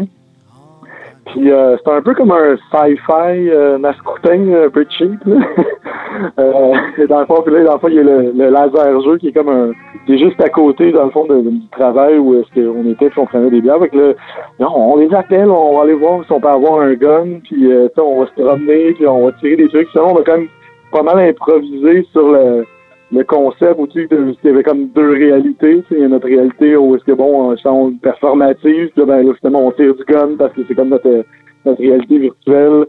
Puis 1.26 1.50
euh, 1.52 1.76
c'est 1.82 1.92
un 1.92 2.02
peu 2.02 2.14
comme 2.14 2.32
un 2.32 2.56
sci-fi 2.56 3.48
euh, 3.48 3.78
mascoutin 3.78 4.64
un 4.64 4.70
peu 4.70 4.84
cheap. 4.90 5.20
Là. 5.24 5.36
euh, 6.38 7.06
dans 7.08 7.20
le 7.20 7.26
fond, 7.26 7.42
puis 7.42 7.54
là, 7.54 7.64
dans 7.64 7.74
le 7.74 7.78
fond, 7.78 7.88
il 7.88 7.94
y 7.94 8.00
a 8.00 8.02
le, 8.02 8.32
le, 8.32 8.50
laser 8.50 9.00
jeu 9.02 9.18
qui 9.18 9.28
est 9.28 9.32
comme 9.32 9.48
un. 9.48 9.70
qui 10.04 10.14
est 10.14 10.18
juste 10.18 10.40
à 10.42 10.48
côté, 10.48 10.90
dans 10.90 11.04
le 11.04 11.10
fond, 11.10 11.24
du 11.26 11.68
travail 11.70 12.18
où 12.18 12.34
est-ce 12.34 12.52
qu'on 12.54 12.90
était 12.90 13.08
puis 13.08 13.20
on 13.20 13.26
prenait 13.26 13.50
des 13.50 13.60
bières. 13.60 13.76
Avec 13.76 13.94
le. 13.94 14.16
Non, 14.58 14.72
on 14.74 14.96
les 14.96 15.14
appelle, 15.14 15.48
on 15.48 15.76
va 15.76 15.82
aller 15.84 15.94
voir 15.94 16.24
si 16.24 16.32
on 16.32 16.40
peut 16.40 16.48
avoir 16.48 16.80
un 16.80 16.94
gun, 16.94 17.40
puis 17.44 17.72
euh, 17.72 17.88
on 17.98 18.20
va 18.20 18.26
se 18.26 18.32
promener, 18.32 18.92
puis 18.94 19.06
on 19.06 19.26
va 19.26 19.32
tirer 19.40 19.56
des 19.56 19.68
trucs. 19.68 19.88
Sinon, 19.90 20.08
on 20.10 20.14
va 20.14 20.22
quand 20.26 20.38
même 20.38 20.48
pas 20.90 21.02
mal 21.02 21.18
improviser 21.20 22.06
sur 22.12 22.32
le 22.32 22.66
le 23.12 23.24
concept 23.24 23.74
où 23.78 23.86
tu 23.86 24.08
il 24.10 24.36
y 24.42 24.48
avait 24.48 24.62
comme 24.62 24.88
deux 24.88 25.10
réalités. 25.10 25.82
Il 25.90 25.98
y 25.98 26.04
a 26.04 26.08
notre 26.08 26.26
réalité 26.26 26.76
où 26.76 26.96
est-ce 26.96 27.04
que 27.04 27.12
bon, 27.12 27.50
on 27.50 27.56
change 27.56 27.92
performative, 28.02 28.90
ben, 28.96 29.06
là, 29.06 29.22
justement, 29.32 29.66
on 29.66 29.72
tire 29.72 29.94
du 29.94 30.04
gun 30.04 30.30
parce 30.38 30.52
que 30.54 30.62
c'est 30.66 30.74
comme 30.74 30.88
notre, 30.88 31.24
notre 31.66 31.80
réalité 31.80 32.18
virtuelle. 32.18 32.86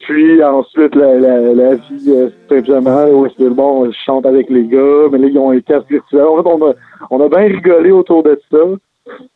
Puis 0.00 0.42
ensuite 0.42 0.94
la, 0.96 1.14
la, 1.14 1.54
la 1.54 1.74
vie 1.76 2.04
euh, 2.08 2.28
simplement 2.48 3.06
où 3.12 3.24
est-ce 3.24 3.36
que 3.36 3.48
bon, 3.48 3.86
je 3.86 3.96
chante 4.04 4.26
avec 4.26 4.50
les 4.50 4.64
gars, 4.64 5.08
mais 5.12 5.18
là 5.18 5.28
ils 5.28 5.38
ont 5.38 5.52
un 5.52 5.60
casque 5.60 5.88
virtuel. 5.88 6.22
En 6.22 6.42
fait, 6.42 6.48
on 6.48 6.70
a 6.70 6.74
on 7.10 7.20
a 7.20 7.28
bien 7.28 7.46
rigolé 7.46 7.92
autour 7.92 8.24
de 8.24 8.38
ça. 8.50 8.58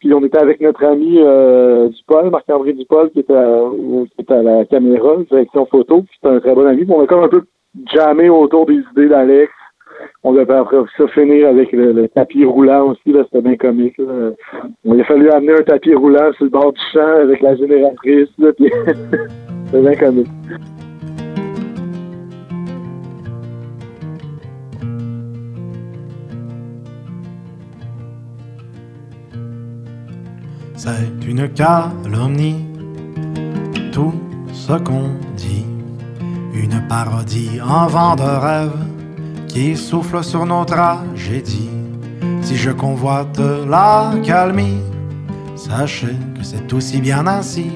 Puis 0.00 0.12
on 0.12 0.24
était 0.24 0.38
avec 0.38 0.60
notre 0.60 0.84
ami 0.84 1.18
euh, 1.18 1.88
Dupol, 1.88 2.30
Marc-André 2.30 2.72
Dupol, 2.72 3.10
qui 3.10 3.20
était, 3.20 3.34
à, 3.34 3.60
qui 4.14 4.22
était 4.22 4.34
à 4.34 4.42
la 4.42 4.64
caméra, 4.64 5.16
direction 5.30 5.66
photo, 5.66 6.02
puis 6.02 6.10
c'était 6.14 6.34
un 6.34 6.40
très 6.40 6.54
bon 6.54 6.66
ami. 6.66 6.84
On 6.88 7.02
a 7.02 7.06
comme 7.06 7.24
un 7.24 7.28
peu 7.28 7.42
jamais 7.92 8.28
autour 8.28 8.66
des 8.66 8.80
idées 8.92 9.08
d'Alex 9.08 9.52
on 10.22 10.32
devait 10.32 10.54
après 10.54 10.76
ça 10.96 11.06
finir 11.08 11.48
avec 11.48 11.72
le, 11.72 12.08
tapis 12.08 12.44
roulant 12.44 12.90
aussi, 12.90 13.12
là, 13.12 13.22
c'était 13.24 13.42
bien 13.42 13.56
comique. 13.56 13.96
Il 14.84 15.00
a 15.00 15.04
fallu 15.04 15.30
amener 15.30 15.52
un 15.52 15.62
tapis 15.62 15.94
roulant 15.94 16.32
sur 16.34 16.44
le 16.44 16.50
bord 16.50 16.72
du 16.72 16.80
champ 16.92 17.20
avec 17.22 17.40
la 17.40 17.56
génératrice, 17.56 18.28
c'était 18.38 19.80
bien 19.80 19.94
comique. 19.94 20.28
C'est 30.76 31.28
une 31.28 31.48
calomnie, 31.48 32.64
tout 33.92 34.12
ce 34.52 34.72
qu'on 34.72 35.08
dit, 35.36 35.66
une 36.54 36.80
parodie 36.88 37.60
en 37.60 37.86
vent 37.86 38.14
de 38.14 38.22
rêve 38.22 38.95
qui 39.56 39.74
souffle 39.74 40.22
sur 40.22 40.44
nos 40.44 40.66
tragédies. 40.66 41.70
Si 42.42 42.56
je 42.56 42.70
convoite 42.70 43.40
la 43.66 44.12
calmie, 44.22 44.82
sachez 45.54 46.14
que 46.36 46.42
c'est 46.42 46.70
aussi 46.74 47.00
bien 47.00 47.26
ainsi, 47.26 47.70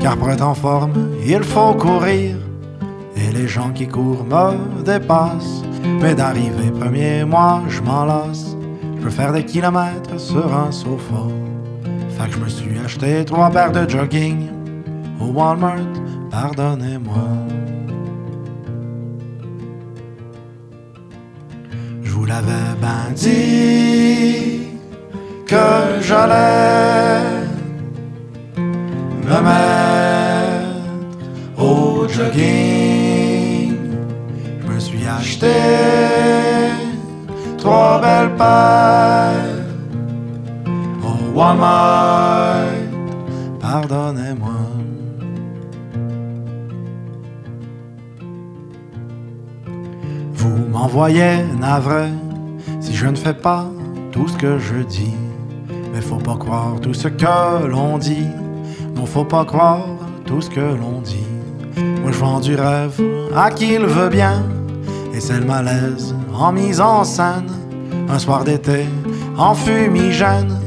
car 0.00 0.16
pour 0.16 0.28
être 0.30 0.44
en 0.44 0.54
forme, 0.54 1.10
il 1.24 1.44
faut 1.44 1.72
courir, 1.74 2.34
et 3.16 3.30
les 3.32 3.46
gens 3.46 3.70
qui 3.70 3.86
courent 3.86 4.24
me 4.24 4.82
dépassent. 4.82 5.62
Mais 6.02 6.16
d'arriver 6.16 6.72
premier, 6.80 7.24
moi 7.24 7.62
je 7.68 7.80
m'en 7.80 8.04
lasse. 8.04 8.56
Je 8.96 9.02
peux 9.04 9.10
faire 9.10 9.32
des 9.32 9.44
kilomètres 9.44 10.18
sur 10.18 10.52
un 10.52 10.72
sofa. 10.72 11.26
Fait 12.16 12.28
que 12.28 12.34
je 12.34 12.40
me 12.40 12.48
suis 12.48 12.76
acheté 12.84 13.24
trois 13.24 13.50
paires 13.50 13.70
de 13.70 13.88
jogging 13.88 14.48
au 15.20 15.26
Walmart, 15.26 15.94
pardonnez-moi. 16.32 17.53
L'avais 22.34 22.74
bien 22.80 23.06
dit 23.14 24.66
que 25.46 25.66
j'allais 26.00 27.20
me 29.28 29.38
mettre 29.48 30.82
au 31.62 32.08
jogging. 32.08 33.76
Je 34.60 34.72
me 34.72 34.78
suis 34.80 35.06
acheté 35.18 35.54
trois 37.58 38.00
belles 38.00 38.34
paires 38.36 39.64
au 41.08 41.38
Walmart. 41.38 42.64
Pardonnez-moi. 43.60 44.60
Vous 50.34 50.56
m'envoyez 50.72 51.34
navré 51.60 52.08
je 53.04 53.10
ne 53.10 53.16
fais 53.16 53.34
pas 53.34 53.66
tout 54.12 54.26
ce 54.28 54.36
que 54.38 54.58
je 54.58 54.76
dis. 54.76 55.14
Mais 55.92 56.00
faut 56.00 56.16
pas 56.30 56.36
croire 56.36 56.80
tout 56.80 56.94
ce 56.94 57.08
que 57.08 57.66
l'on 57.66 57.98
dit. 57.98 58.28
Non, 58.96 59.04
faut 59.04 59.26
pas 59.26 59.44
croire 59.44 59.84
tout 60.24 60.40
ce 60.40 60.48
que 60.48 60.60
l'on 60.60 61.02
dit. 61.02 61.26
Moi 62.00 62.12
je 62.12 62.18
vends 62.18 62.40
du 62.40 62.54
rêve 62.54 62.98
à 63.36 63.50
qui 63.50 63.74
il 63.74 63.84
veut 63.84 64.08
bien. 64.08 64.42
Et 65.12 65.20
c'est 65.20 65.38
le 65.38 65.44
malaise 65.44 66.14
en 66.32 66.50
mise 66.50 66.80
en 66.80 67.04
scène. 67.04 67.50
Un 68.08 68.18
soir 68.18 68.42
d'été 68.42 68.86
en 69.36 69.54
fumigène. 69.54 70.58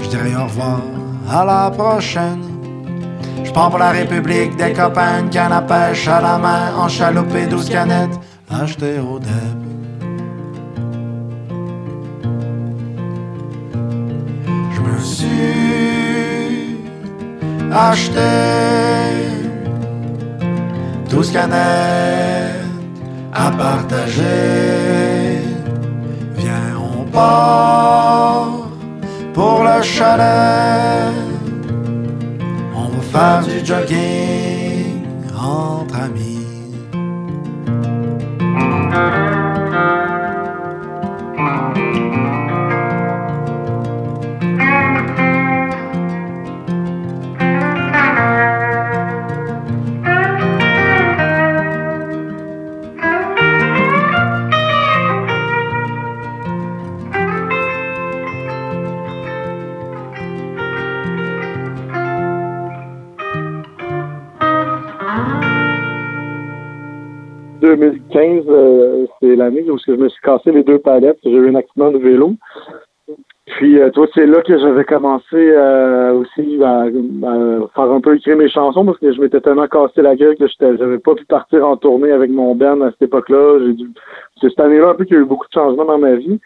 Je 0.00 0.10
dirais 0.10 0.36
au 0.36 0.44
revoir 0.44 0.82
à 1.28 1.44
la 1.44 1.72
prochaine. 1.72 2.44
Je 3.42 3.50
prends 3.50 3.68
pour 3.68 3.80
la 3.80 3.90
République 3.90 4.56
des 4.56 4.72
copains, 4.72 5.26
canne 5.28 5.52
à 5.52 5.62
pêche 5.62 6.06
à 6.06 6.20
la 6.20 6.38
main, 6.38 6.72
en 6.76 6.86
chaloupe 6.86 7.34
et 7.34 7.46
douze 7.46 7.68
canettes 7.68 8.16
acheté 8.48 9.00
au 9.00 9.18
Deb. 9.18 9.59
Acheté 17.72 18.20
douze 21.08 21.32
canettes 21.32 22.60
à 23.32 23.50
partager. 23.50 24.22
Viens, 26.36 26.76
on 26.78 27.04
part 27.04 28.50
pour 29.34 29.64
le 29.64 29.82
chalet. 29.82 31.14
On 32.74 32.88
va 32.88 33.02
faire 33.12 33.42
du 33.44 33.64
jogging 33.64 34.39
2015, 68.20 68.44
euh, 68.48 69.06
c'est 69.20 69.36
l'année 69.36 69.68
où 69.70 69.78
je 69.78 69.92
me 69.92 70.08
suis 70.08 70.20
cassé 70.22 70.52
les 70.52 70.62
deux 70.62 70.78
palettes. 70.78 71.18
J'ai 71.24 71.30
eu 71.30 71.48
un 71.48 71.54
accident 71.54 71.90
de 71.90 71.98
vélo. 71.98 72.34
Puis, 73.46 73.80
euh, 73.80 73.90
toi, 73.90 74.06
c'est 74.14 74.26
là 74.26 74.42
que 74.42 74.56
j'avais 74.58 74.84
commencé 74.84 75.34
euh, 75.34 76.12
aussi 76.14 76.62
à, 76.62 76.84
faire 77.74 77.90
un 77.90 78.00
peu 78.00 78.16
écrire 78.16 78.36
mes 78.36 78.48
chansons 78.48 78.84
parce 78.84 78.98
que 78.98 79.12
je 79.12 79.20
m'étais 79.20 79.40
tellement 79.40 79.66
cassé 79.66 80.02
la 80.02 80.14
gueule 80.14 80.36
que 80.36 80.46
j'avais 80.60 80.98
pas 80.98 81.14
pu 81.14 81.24
partir 81.24 81.66
en 81.66 81.76
tournée 81.76 82.12
avec 82.12 82.30
mon 82.30 82.54
band 82.54 82.80
à 82.82 82.90
cette 82.92 83.02
époque-là. 83.02 83.58
C'est 84.40 84.50
cette 84.50 84.60
année-là 84.60 84.90
un 84.90 84.94
peu 84.94 85.04
qu'il 85.04 85.16
y 85.16 85.18
a 85.18 85.22
eu 85.22 85.26
beaucoup 85.26 85.46
de 85.46 85.52
changements 85.52 85.84
dans 85.84 85.98
ma 85.98 86.14
vie. 86.14 86.38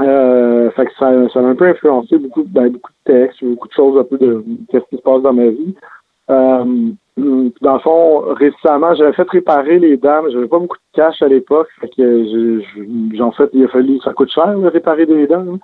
Euh, 0.00 0.70
ça, 0.76 0.84
ça 0.98 1.40
a 1.40 1.42
un 1.42 1.54
peu 1.56 1.68
influencé 1.68 2.18
beaucoup, 2.18 2.44
ben, 2.44 2.68
beaucoup 2.68 2.92
de 3.06 3.12
textes, 3.12 3.42
beaucoup 3.42 3.68
de 3.68 3.72
choses 3.72 3.98
un 3.98 4.04
peu 4.04 4.18
de 4.18 4.44
qu'est-ce 4.70 4.84
qui 4.90 4.96
se 4.96 5.02
passe 5.02 5.22
dans 5.22 5.32
ma 5.32 5.48
vie. 5.48 5.74
Euh, 6.30 6.64
dans 7.60 7.74
le 7.74 7.78
fond, 7.80 8.20
récemment, 8.34 8.94
j'avais 8.94 9.12
fait 9.12 9.28
réparer 9.28 9.78
les 9.78 9.96
dames. 9.96 10.26
J'avais 10.30 10.46
pas 10.46 10.58
beaucoup 10.58 10.76
de 10.76 10.96
cash 10.96 11.20
à 11.22 11.28
l'époque. 11.28 11.68
Fait 11.80 11.88
que 11.88 12.60
j'en 13.14 13.32
fait, 13.32 13.50
il 13.52 13.64
a 13.64 13.68
fallu, 13.68 13.98
ça 14.04 14.12
coûte 14.12 14.30
cher, 14.30 14.54
réparer 14.72 15.06
des 15.06 15.26
dents. 15.26 15.44
Hein. 15.54 15.58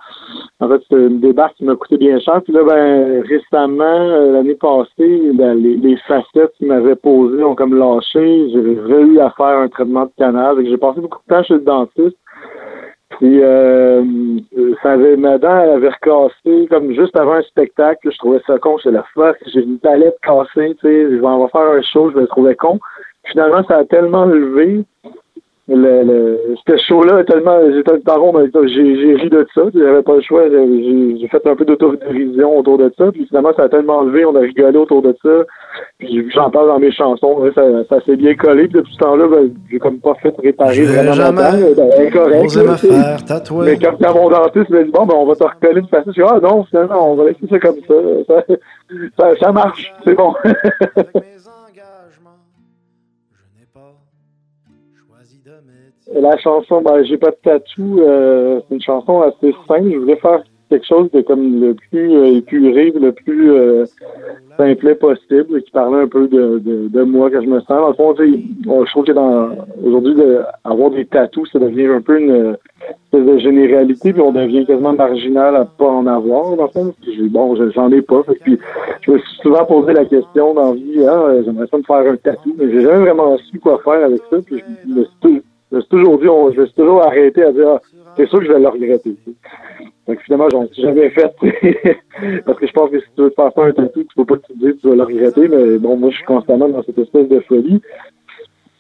En 0.61 0.69
fait, 0.69 0.83
c'est 0.89 0.97
une 0.97 1.21
débarque 1.21 1.55
qui 1.55 1.65
m'a 1.65 1.77
coûté 1.77 1.97
bien 1.97 2.19
cher. 2.19 2.43
Puis 2.43 2.53
là, 2.53 2.65
ben, 2.65 3.23
récemment, 3.23 3.85
euh, 3.85 4.33
l'année 4.33 4.57
passée, 4.57 5.31
ben, 5.35 5.55
les, 5.55 5.77
les, 5.77 5.97
facettes 6.09 6.53
qui 6.59 6.67
m'avaient 6.67 6.97
posées 6.97 7.45
ont 7.45 7.55
comme 7.55 7.79
lâché. 7.79 8.51
J'ai 8.51 9.01
eu 9.03 9.21
à 9.21 9.31
faire 9.31 9.59
un 9.59 9.69
traitement 9.69 10.07
de 10.07 10.13
canal. 10.17 10.57
J'ai 10.65 10.77
passé 10.77 11.01
beaucoup 11.01 11.21
de 11.29 11.35
temps 11.35 11.43
chez 11.45 11.55
le 11.55 11.61
dentiste. 11.61 12.17
Puis 13.19 13.41
euh, 13.43 14.03
ça 14.83 14.93
avait, 14.93 15.17
ma 15.17 15.39
dent 15.39 15.61
elle 15.61 15.71
avait 15.71 15.91
recassé 15.91 16.67
comme 16.69 16.93
juste 16.93 17.17
avant 17.17 17.35
un 17.35 17.43
spectacle. 17.43 18.11
Je 18.11 18.19
trouvais 18.19 18.41
ça 18.47 18.59
con, 18.59 18.77
c'est 18.83 18.91
la 18.91 19.05
fois 19.15 19.35
j'ai 19.47 19.63
une 19.63 19.79
palette 19.79 20.17
cassée, 20.23 20.75
tu 20.81 20.87
sais, 20.87 21.11
je 21.11 21.17
vais 21.17 21.27
en 21.27 21.49
faire 21.49 21.61
un 21.61 21.83
show, 21.83 22.11
je 22.11 22.19
me 22.19 22.27
trouvais 22.27 22.57
con. 22.57 22.81
Finalement, 23.27 23.65
ça 23.65 23.79
a 23.79 23.85
tellement 23.85 24.27
levé 24.27 24.85
le, 25.67 26.03
le, 26.03 26.55
ce 26.69 26.77
show-là 26.77 27.21
est 27.21 27.25
tellement. 27.25 27.59
J'étais 27.73 28.13
rond, 28.13 28.35
j'ai, 28.67 28.97
j'ai 28.97 29.15
ri 29.15 29.31
de 29.31 29.47
ça. 29.55 29.63
J'avais 29.75 30.03
pas 30.03 30.17
le 30.17 30.21
choix. 30.21 30.43
J'ai, 30.51 31.19
j'ai 31.19 31.29
fait 31.29 31.47
un 31.47 31.57
peu 31.57 31.65
d'autodérision 31.65 32.59
autour 32.59 32.77
de 32.77 32.93
ça. 32.99 33.11
Puis 33.11 33.27
finalement, 33.27 33.53
ça 33.57 33.65
a 33.65 33.69
tellement 33.71 34.03
levé, 34.03 34.27
on 34.27 34.37
a 34.37 34.41
rigolé 34.41 34.77
autour 34.77 35.01
de 35.01 35.17
ça. 35.23 35.45
Puis 35.99 36.31
j'en 36.35 36.51
parle 36.51 36.69
dans 36.69 36.79
mes 36.79 36.93
chansons. 36.93 37.51
Ça, 37.55 37.63
ça 37.89 38.05
s'est 38.05 38.17
bien 38.17 38.35
collé. 38.35 38.69
Puis 38.69 38.79
depuis 38.81 38.93
ce 38.93 38.99
temps-là, 38.99 39.27
ben, 39.27 39.55
j'ai 39.71 39.79
comme 39.79 40.01
pas 40.01 40.15
fait 40.17 40.35
réparer 40.39 40.75
j'ai 40.75 40.85
vraiment 40.85 41.13
jamais 41.13 41.75
ben, 41.75 41.91
incorrect. 41.99 42.57
me 42.57 42.77
faire 42.77 43.25
tatouer. 43.25 43.65
Mais 43.65 43.79
quand, 43.79 43.97
quand 43.99 44.15
mon 44.15 44.29
dentiste 44.29 44.69
m'a 44.69 44.83
dit 44.83 44.91
bon 44.91 45.07
ben 45.07 45.15
on 45.17 45.27
va 45.27 45.35
te 45.35 45.45
recoller 45.45 45.81
une 45.81 45.89
façon, 45.89 46.13
je 46.15 46.21
dis 46.21 46.29
Ah 46.29 46.41
non, 46.43 46.65
finalement, 46.65 47.13
on 47.13 47.15
va 47.15 47.25
laisser 47.25 47.47
ça 47.49 47.59
comme 47.59 47.77
ça. 47.89 47.95
Ça, 48.29 48.43
ça, 49.19 49.37
ça 49.41 49.53
marche, 49.53 49.95
c'est 50.05 50.15
bon. 50.15 50.35
La 56.13 56.37
chanson, 56.39 56.83
ben, 56.83 57.03
j'ai 57.05 57.17
pas 57.17 57.31
de 57.31 57.37
tatou. 57.43 58.01
Euh, 58.01 58.61
c'est 58.69 58.75
une 58.75 58.83
chanson 58.83 59.23
assez 59.23 59.55
simple. 59.67 59.91
Je 59.91 59.97
voulais 59.99 60.17
faire 60.17 60.43
quelque 60.71 60.87
chose 60.87 61.11
de 61.13 61.21
comme 61.21 61.61
le 61.61 61.75
plus 61.75 62.15
euh, 62.15 62.37
épuré, 62.37 62.93
le 62.99 63.13
plus 63.13 63.53
euh, 63.53 63.85
simplet 64.57 64.95
possible, 64.95 65.63
qui 65.63 65.71
parlait 65.71 66.03
un 66.03 66.09
peu 66.09 66.29
de, 66.29 66.61
de, 66.63 67.03
moi 67.03 67.31
que 67.31 67.41
je 67.43 67.47
me 67.47 67.61
sens. 67.61 67.69
Dans 67.69 67.89
le 67.89 67.95
fond, 67.95 68.15
je 68.17 68.91
trouve 68.91 69.05
que 69.05 69.13
dans 69.13 69.51
aujourd'hui 69.83 70.15
avoir 70.65 70.91
des 70.91 71.07
tatous, 71.07 71.51
ça 71.53 71.59
devient 71.59 71.87
un 71.87 72.01
peu 72.01 72.21
une 72.21 72.57
espèce 73.13 73.27
de 73.27 73.39
généralité, 73.39 74.13
puis 74.13 74.23
on 74.23 74.33
devient 74.33 74.65
quasiment 74.65 74.93
marginal 74.93 75.57
à 75.57 75.65
pas 75.65 75.89
en 75.89 76.07
avoir. 76.07 76.57
Dans 76.57 76.65
le 76.65 76.69
fond, 76.69 76.95
bon, 77.31 77.57
j'en 77.73 77.91
ai 77.91 78.03
pas. 78.03 78.23
Puis 78.43 78.59
je 79.03 79.11
me 79.11 79.19
suis 79.19 79.37
souvent 79.43 79.65
posé 79.65 79.93
la 79.93 80.05
question 80.05 80.55
dans 80.55 80.71
la 80.71 80.75
vie, 80.75 81.07
hein, 81.07 81.43
j'aimerais 81.45 81.67
ça 81.67 81.79
me 81.79 81.83
faire 81.83 82.13
un 82.13 82.17
tatou, 82.17 82.55
mais 82.57 82.71
j'ai 82.71 82.83
jamais 82.83 83.05
vraiment 83.11 83.37
su 83.39 83.59
quoi 83.59 83.81
faire 83.85 84.05
avec 84.05 84.21
ça. 84.31 84.37
Puis 84.47 84.63
je 85.75 85.79
me 85.79 85.81
suis 85.81 85.91
toujours 85.91 86.19
dit, 86.19 86.55
je 86.55 86.61
me 86.61 86.67
suis 86.67 86.75
toujours 86.75 87.03
arrêté 87.03 87.43
à 87.43 87.51
dire, 87.51 87.69
ah, 87.69 87.81
c'est 88.17 88.29
sûr 88.29 88.39
que 88.39 88.47
je 88.47 88.53
vais 88.53 88.61
le 88.61 88.69
regretter. 88.69 89.17
Donc 90.07 90.21
finalement, 90.21 90.49
j'en 90.53 90.67
suis 90.69 90.83
jamais 90.83 91.11
fait. 91.11 91.35
Parce 92.47 92.59
que 92.59 92.67
je 92.67 92.73
pense 92.73 92.91
que 92.91 93.01
si 93.01 93.07
tu 93.17 93.23
veux 93.23 93.31
te 93.31 93.35
faire 93.35 93.51
un 93.57 93.73
tatou, 93.73 94.05
tu 94.05 94.15
peux 94.15 94.25
pas 94.25 94.37
te 94.37 94.53
dire 94.53 94.73
que 94.73 94.81
tu 94.81 94.89
vas 94.89 94.95
le 94.95 95.03
regretter, 95.03 95.49
mais 95.49 95.79
bon, 95.79 95.97
moi 95.97 96.11
je 96.11 96.17
suis 96.17 96.25
constamment 96.25 96.69
dans 96.69 96.83
cette 96.85 96.99
espèce 96.99 97.29
de 97.29 97.41
folie. 97.41 97.81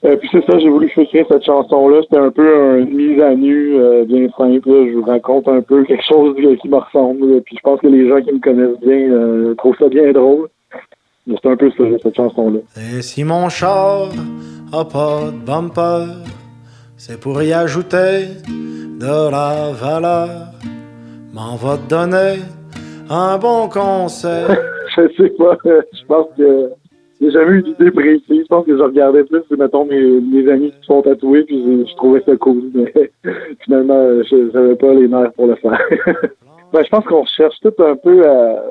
Euh, 0.05 0.17
puis 0.17 0.29
c'est 0.31 0.45
ça, 0.45 0.59
j'ai 0.59 0.69
voulu 0.69 0.93
écrire 0.97 1.27
cette 1.29 1.45
chanson-là. 1.45 2.03
C'était 2.03 2.19
un 2.19 2.31
peu 2.31 2.79
une 2.79 2.95
mise 2.95 3.21
à 3.21 3.35
nu 3.35 3.75
euh, 3.75 4.05
bien 4.05 4.29
simple. 4.37 4.69
Je 4.69 4.97
vous 4.97 5.05
raconte 5.05 5.49
un 5.49 5.63
peu 5.63 5.83
quelque 5.85 6.05
chose 6.05 6.37
qui 6.61 6.69
me 6.69 6.77
ressemble. 6.77 7.41
Puis 7.43 7.57
je 7.57 7.63
pense 7.63 7.81
que 7.81 7.89
les 7.89 8.09
gens 8.09 8.21
qui 8.21 8.33
me 8.33 8.41
connaissent 8.41 8.79
bien 8.81 9.11
euh, 9.11 9.55
trouvent 9.55 9.77
ça 9.79 9.89
bien 9.89 10.13
drôle. 10.13 10.49
C'est 11.27 11.49
un 11.49 11.57
peu 11.57 11.71
ça, 11.71 11.85
cette 12.03 12.17
chanson-là. 12.17 12.61
Et 12.77 13.01
si 13.01 13.25
mon 13.25 13.49
char 13.49 14.11
a 14.73 14.85
pas 14.85 15.31
de 15.31 15.47
bumper 15.47 16.07
c'est 17.07 17.21
pour 17.21 17.43
y 17.43 17.53
ajouter 17.53 18.29
de 18.99 19.31
la 19.31 19.73
valeur. 19.73 20.31
M'en 21.35 21.55
va 21.57 21.77
te 21.77 21.87
donner 21.87 22.37
un 23.11 23.37
bon 23.37 23.69
conseil. 23.69 24.47
je 24.97 25.03
sais 25.15 25.29
pas, 25.37 25.59
je 25.67 26.05
pense 26.09 26.29
que 26.39 26.71
j'ai 27.21 27.31
jamais 27.31 27.59
eu 27.59 27.63
d'idée 27.63 27.91
précise. 27.91 28.45
Je 28.45 28.47
pense 28.49 28.65
que 28.65 28.75
je 28.75 28.83
regardais 28.83 29.25
plus, 29.25 29.43
mettons, 29.51 29.85
mes, 29.85 30.01
mes 30.21 30.51
amis 30.51 30.71
qui 30.71 30.87
sont 30.87 31.03
tatoués, 31.03 31.45
puis 31.45 31.85
je, 31.87 31.95
trouvais 31.97 32.23
ça 32.25 32.37
cool. 32.37 32.71
Mais 32.73 32.91
finalement, 33.65 34.23
je 34.23 34.51
n'avais 34.55 34.77
pas 34.77 34.95
les 34.95 35.07
nerfs 35.07 35.33
pour 35.33 35.49
le 35.49 35.57
faire. 35.57 35.79
ben, 36.75 36.85
je 36.85 36.91
pense 36.91 37.05
qu'on 37.05 37.25
cherche 37.25 37.59
tout 37.61 37.75
un 37.83 37.97
peu 37.97 38.29
à 38.29 38.65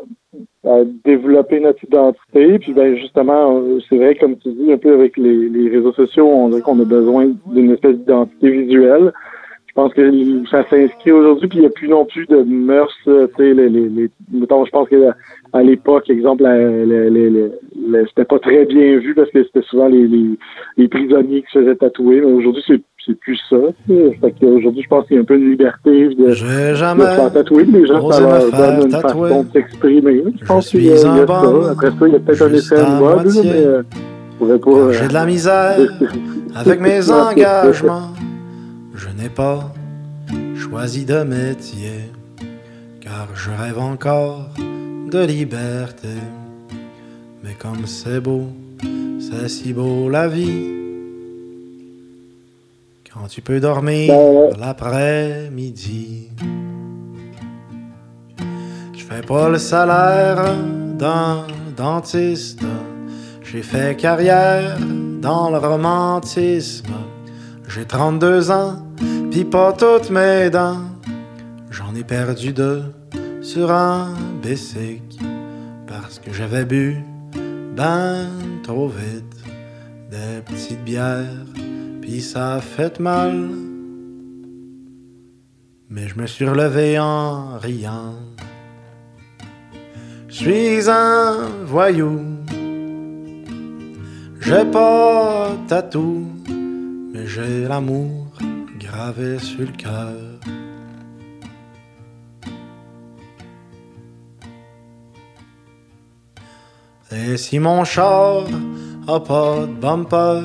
à 0.65 0.83
développer 1.03 1.59
notre 1.59 1.83
identité. 1.83 2.59
Puis 2.59 2.73
ben 2.73 2.95
justement, 2.95 3.61
c'est 3.89 3.97
vrai, 3.97 4.15
comme 4.15 4.37
tu 4.37 4.49
dis, 4.53 4.71
un 4.71 4.77
peu 4.77 4.93
avec 4.93 5.17
les, 5.17 5.49
les 5.49 5.69
réseaux 5.69 5.93
sociaux, 5.93 6.27
on 6.27 6.49
dirait 6.49 6.61
qu'on 6.61 6.79
a 6.79 6.85
besoin 6.85 7.31
d'une 7.47 7.71
espèce 7.71 7.97
d'identité 7.97 8.49
visuelle. 8.49 9.11
Je 9.67 9.73
pense 9.73 9.93
que 9.93 10.45
ça 10.51 10.63
s'inscrit 10.69 11.11
aujourd'hui, 11.11 11.47
puis 11.47 11.57
il 11.57 11.61
n'y 11.61 11.67
a 11.67 11.71
plus 11.71 11.87
non 11.87 12.05
plus 12.05 12.27
de 12.27 12.43
mœurs, 12.43 12.95
tu 13.05 13.11
sais, 13.11 13.53
les, 13.55 13.69
les, 13.69 13.89
les, 13.89 14.09
mettons, 14.31 14.65
je 14.65 14.71
pense 14.71 14.87
que 14.87 15.09
à 15.51 15.63
l'époque, 15.63 16.11
exemple, 16.11 16.43
c'était 18.07 18.25
pas 18.25 18.39
très 18.39 18.65
bien 18.65 18.99
vu 18.99 19.15
parce 19.15 19.31
que 19.31 19.43
c'était 19.43 19.63
souvent 19.63 19.87
les, 19.87 20.07
les, 20.77 20.87
prisonniers 20.87 21.41
qui 21.41 21.51
se 21.51 21.59
faisaient 21.59 21.75
tatouer, 21.75 22.21
mais 22.21 22.33
aujourd'hui, 22.33 22.63
c'est 22.67 22.81
c'est 23.05 23.19
plus 23.19 23.39
ça. 23.49 23.57
Fait 23.87 24.33
qu'aujourd'hui, 24.39 24.83
je 24.83 24.87
pense 24.87 25.07
qu'il 25.07 25.15
y 25.15 25.19
a 25.19 25.21
un 25.21 25.25
peu 25.25 25.37
de 25.37 25.43
liberté 25.43 26.09
de, 26.09 26.29
de 26.29 26.33
se 26.33 26.43
faire 26.45 27.33
tatouer. 27.33 27.65
Les 27.65 27.85
gens, 27.85 28.11
ça 28.11 28.21
leur 28.21 28.51
donne 28.51 28.85
une 28.85 28.91
façon 28.91 29.43
de 29.43 29.51
s'exprimer. 29.51 30.23
Je 30.39 30.45
pense 30.45 30.69
qu'il 30.69 30.85
y 30.85 30.91
a, 30.91 30.97
ça. 30.97 31.13
Après 31.71 31.89
ça, 31.89 32.07
il 32.07 32.13
y 32.13 32.15
a 32.15 32.19
peut-être 32.19 32.41
un 32.41 32.53
effet 32.53 32.77
de 32.77 32.99
mode, 32.99 33.31
mais 33.43 33.65
euh. 33.65 33.83
Euh, 34.41 34.91
J'ai 34.91 35.07
de 35.07 35.13
la 35.13 35.25
misère 35.25 35.77
avec 36.55 36.81
mes 36.81 37.09
engagements. 37.09 38.09
Je 38.95 39.07
n'ai 39.09 39.29
pas 39.29 39.73
choisi 40.55 41.05
de 41.05 41.23
métier, 41.23 42.09
car 42.99 43.27
je 43.35 43.49
rêve 43.51 43.79
encore 43.79 44.49
de 45.11 45.25
liberté. 45.25 46.09
Mais 47.43 47.55
comme 47.59 47.85
c'est 47.85 48.19
beau, 48.19 48.47
c'est 49.19 49.47
si 49.47 49.73
beau 49.73 50.09
la 50.09 50.27
vie 50.27 50.82
quand 53.13 53.27
tu 53.27 53.41
peux 53.41 53.59
dormir 53.59 54.13
ben, 54.13 54.59
l'après-midi. 54.59 56.29
Je 58.93 59.03
fais 59.03 59.21
pas 59.21 59.49
le 59.49 59.57
salaire 59.57 60.55
d'un 60.97 61.45
dentiste. 61.77 62.61
J'ai 63.43 63.61
fait 63.61 63.95
carrière 63.95 64.77
dans 65.21 65.51
le 65.51 65.57
romantisme. 65.57 66.93
J'ai 67.67 67.85
32 67.85 68.51
ans, 68.51 68.77
pis 69.31 69.45
pas 69.45 69.73
toutes 69.73 70.09
mes 70.09 70.49
dents. 70.49 70.81
J'en 71.69 71.93
ai 71.95 72.03
perdu 72.03 72.51
deux 72.51 72.83
sur 73.41 73.71
un 73.71 74.13
bessic 74.41 75.19
parce 75.87 76.19
que 76.19 76.33
j'avais 76.33 76.65
bu 76.65 77.03
ben 77.75 78.29
trop 78.63 78.87
vite 78.87 79.35
des 80.09 80.41
petites 80.45 80.83
bières 80.83 81.45
ça 82.21 82.59
fait 82.61 82.99
mal. 82.99 83.49
Mais 85.89 86.07
je 86.07 86.15
me 86.19 86.25
suis 86.27 86.45
relevé 86.45 86.99
en 86.99 87.57
riant. 87.57 88.15
Je 90.27 90.33
suis 90.33 90.89
un 90.89 91.49
voyou. 91.65 92.19
J'ai 94.41 94.65
pas 94.65 95.51
tatou, 95.67 96.25
mais 97.13 97.25
j'ai 97.27 97.67
l'amour 97.67 98.27
gravé 98.79 99.39
sur 99.39 99.61
le 99.61 99.77
cœur. 99.77 100.33
Et 107.11 107.37
si 107.37 107.59
mon 107.59 107.83
char 107.85 108.43
a 109.07 109.19
pas 109.19 109.67
de 109.67 109.73
bumper, 109.73 110.41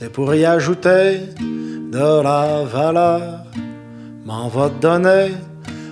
c'est 0.00 0.10
pour 0.10 0.34
y 0.34 0.46
ajouter 0.46 1.20
de 1.38 2.22
la 2.22 2.64
valeur. 2.64 3.44
M'en 4.24 4.48
va 4.48 4.70
te 4.70 4.80
donner 4.80 5.34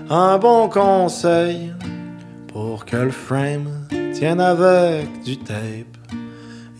un 0.09 0.39
bon 0.39 0.71
conseil 0.71 1.75
pour 2.47 2.87
que 2.87 2.97
le 2.97 3.11
frame 3.11 3.69
tienne 4.15 4.41
avec 4.41 5.23
du 5.25 5.37
tape. 5.37 5.95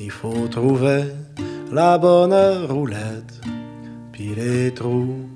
Il 0.01 0.11
faut 0.11 0.49
trouver 0.49 1.05
la 1.71 1.99
bonne 1.99 2.65
roulette, 2.67 3.35
puis 4.13 4.35
les 4.35 4.73
trous 4.73 5.29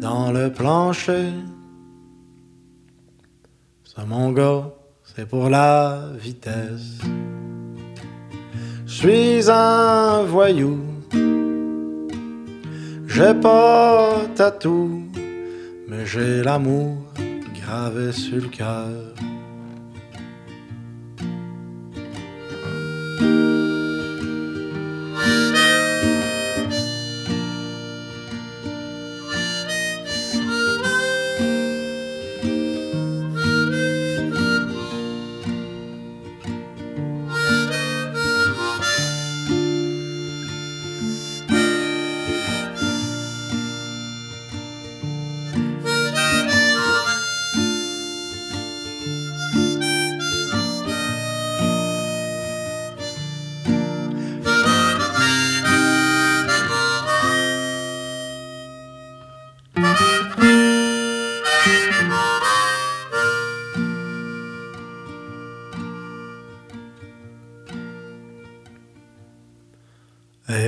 dans 0.00 0.30
le 0.30 0.52
plancher. 0.52 1.30
Ça, 3.82 4.04
mon 4.06 4.30
gars, 4.30 4.70
c'est 5.02 5.26
pour 5.26 5.48
la 5.48 6.02
vitesse. 6.20 7.00
Je 8.86 8.94
suis 8.94 9.50
un 9.50 10.22
voyou, 10.22 10.78
j'ai 13.06 13.34
pas 13.40 14.20
tatou, 14.34 15.02
mais 15.88 16.04
j'ai 16.04 16.42
l'amour 16.42 16.98
gravé 17.54 18.12
sur 18.12 18.36
le 18.42 18.48
cœur. 18.48 19.14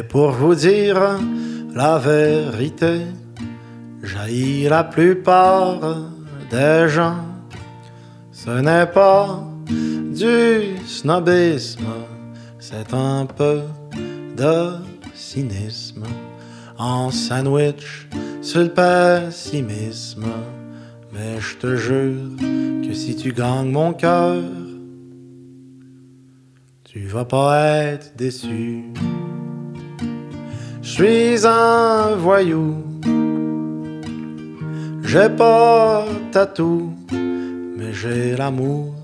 Pour 0.09 0.31
vous 0.31 0.55
dire 0.55 1.19
la 1.75 1.99
vérité, 1.99 3.03
jaillit 4.03 4.69
la 4.69 4.85
plupart 4.85 5.81
des 6.51 6.89
gens. 6.89 7.25
Ce 8.33 8.51
n'est 8.51 8.87
pas 8.87 9.45
du 9.71 10.77
snobisme, 10.87 11.93
c'est 12.59 12.93
un 12.95 13.27
peu 13.27 13.61
de 14.37 14.77
cynisme 15.15 16.05
en 16.79 17.11
sandwich 17.11 18.09
sur 18.41 18.61
le 18.61 18.69
pessimisme. 18.69 20.27
Mais 21.13 21.41
je 21.41 21.57
te 21.57 21.77
jure 21.77 22.31
que 22.87 22.95
si 22.95 23.17
tu 23.17 23.33
gagnes 23.33 23.71
mon 23.71 23.93
cœur, 23.93 24.43
tu 26.85 27.07
vas 27.07 27.25
pas 27.25 27.59
être 27.67 28.17
déçu. 28.17 28.85
Je 30.89 30.95
suis 30.95 31.47
un 31.47 32.17
voyou, 32.17 32.83
j'ai 35.05 35.29
pas 35.29 36.07
tatou, 36.33 36.95
mais 37.77 37.93
j'ai 37.93 38.35
l'amour 38.35 38.95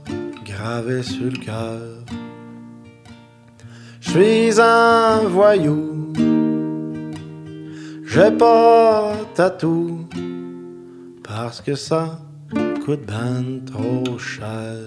gravé 0.46 1.02
sur 1.02 1.26
le 1.26 1.36
cœur. 1.36 1.82
Je 4.00 4.10
suis 4.10 4.60
un 4.62 5.28
voyou, 5.28 6.10
j'ai 8.06 8.30
pas 8.30 9.12
tatou, 9.34 10.08
parce 11.22 11.60
que 11.60 11.74
ça 11.74 12.18
coûte 12.82 13.04
ben 13.06 13.60
trop 13.66 14.18
cher. 14.18 14.78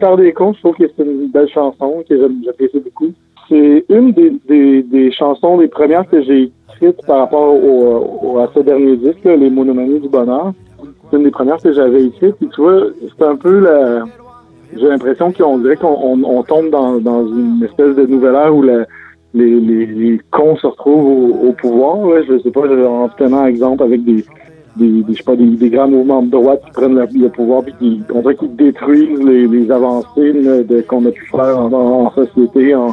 Terre 0.00 0.16
des 0.16 0.32
Cons, 0.32 0.52
je 0.54 0.60
trouve 0.60 0.74
que 0.76 0.84
c'est 0.96 1.04
une 1.04 1.28
belle 1.28 1.48
chanson 1.48 2.02
que 2.08 2.14
j'apprécie 2.44 2.80
beaucoup. 2.80 3.12
C'est 3.48 3.84
une 3.88 4.12
des, 4.12 4.32
des, 4.48 4.82
des 4.82 5.10
chansons, 5.12 5.58
les 5.58 5.68
premières 5.68 6.08
que 6.08 6.22
j'ai 6.22 6.50
écrites 6.74 7.04
par 7.06 7.18
rapport 7.18 7.52
au, 7.54 8.08
au- 8.22 8.38
à 8.38 8.48
ce 8.54 8.60
dernier 8.60 8.96
disque, 8.96 9.24
Les 9.24 9.50
Monomanies 9.50 10.00
du 10.00 10.08
Bonheur. 10.08 10.52
C'est 11.10 11.16
une 11.16 11.24
des 11.24 11.30
premières 11.30 11.58
que 11.60 11.72
j'avais 11.72 12.04
écrites. 12.04 12.36
Puis 12.36 12.48
tu 12.54 12.60
vois, 12.60 12.82
c'est 13.18 13.24
un 13.24 13.36
peu 13.36 13.58
la... 13.60 14.04
J'ai 14.76 14.86
l'impression 14.86 15.32
qu'on 15.32 15.58
dirait 15.58 15.76
qu'on 15.76 15.88
on, 16.00 16.22
on 16.22 16.42
tombe 16.44 16.70
dans, 16.70 17.00
une 17.26 17.60
espèce 17.64 17.96
de 17.96 18.06
nouvelle 18.06 18.36
ère 18.36 18.54
où 18.54 18.62
la- 18.62 18.86
les, 19.34 20.20
cons 20.30 20.56
se 20.56 20.66
retrouvent 20.68 21.44
au, 21.48 21.52
pouvoir. 21.52 21.96
là. 22.08 22.22
Je 22.28 22.38
sais 22.38 22.50
pas, 22.50 22.60
en 22.86 23.08
tenant 23.08 23.46
exemple 23.46 23.82
avec 23.82 24.04
des, 24.04 24.24
des, 24.76 25.02
des, 25.02 25.12
je 25.12 25.18
sais 25.18 25.24
pas, 25.24 25.36
des, 25.36 25.46
des 25.46 25.70
grands 25.70 25.88
mouvements 25.88 26.22
de 26.22 26.30
droite 26.30 26.62
qui 26.64 26.70
prennent 26.72 26.94
le, 26.94 27.28
pouvoir 27.28 27.62
puis 27.62 27.74
qui, 27.78 28.02
on 28.12 28.20
dirait 28.20 28.36
qu'ils 28.36 28.56
détruisent 28.56 29.22
les, 29.22 29.46
les 29.46 29.70
avancées 29.70 30.34
qu'on 30.88 31.04
a 31.06 31.10
pu 31.10 31.26
faire 31.26 31.58
en, 31.58 31.72
en 31.72 32.10
société 32.12 32.74
en, 32.74 32.92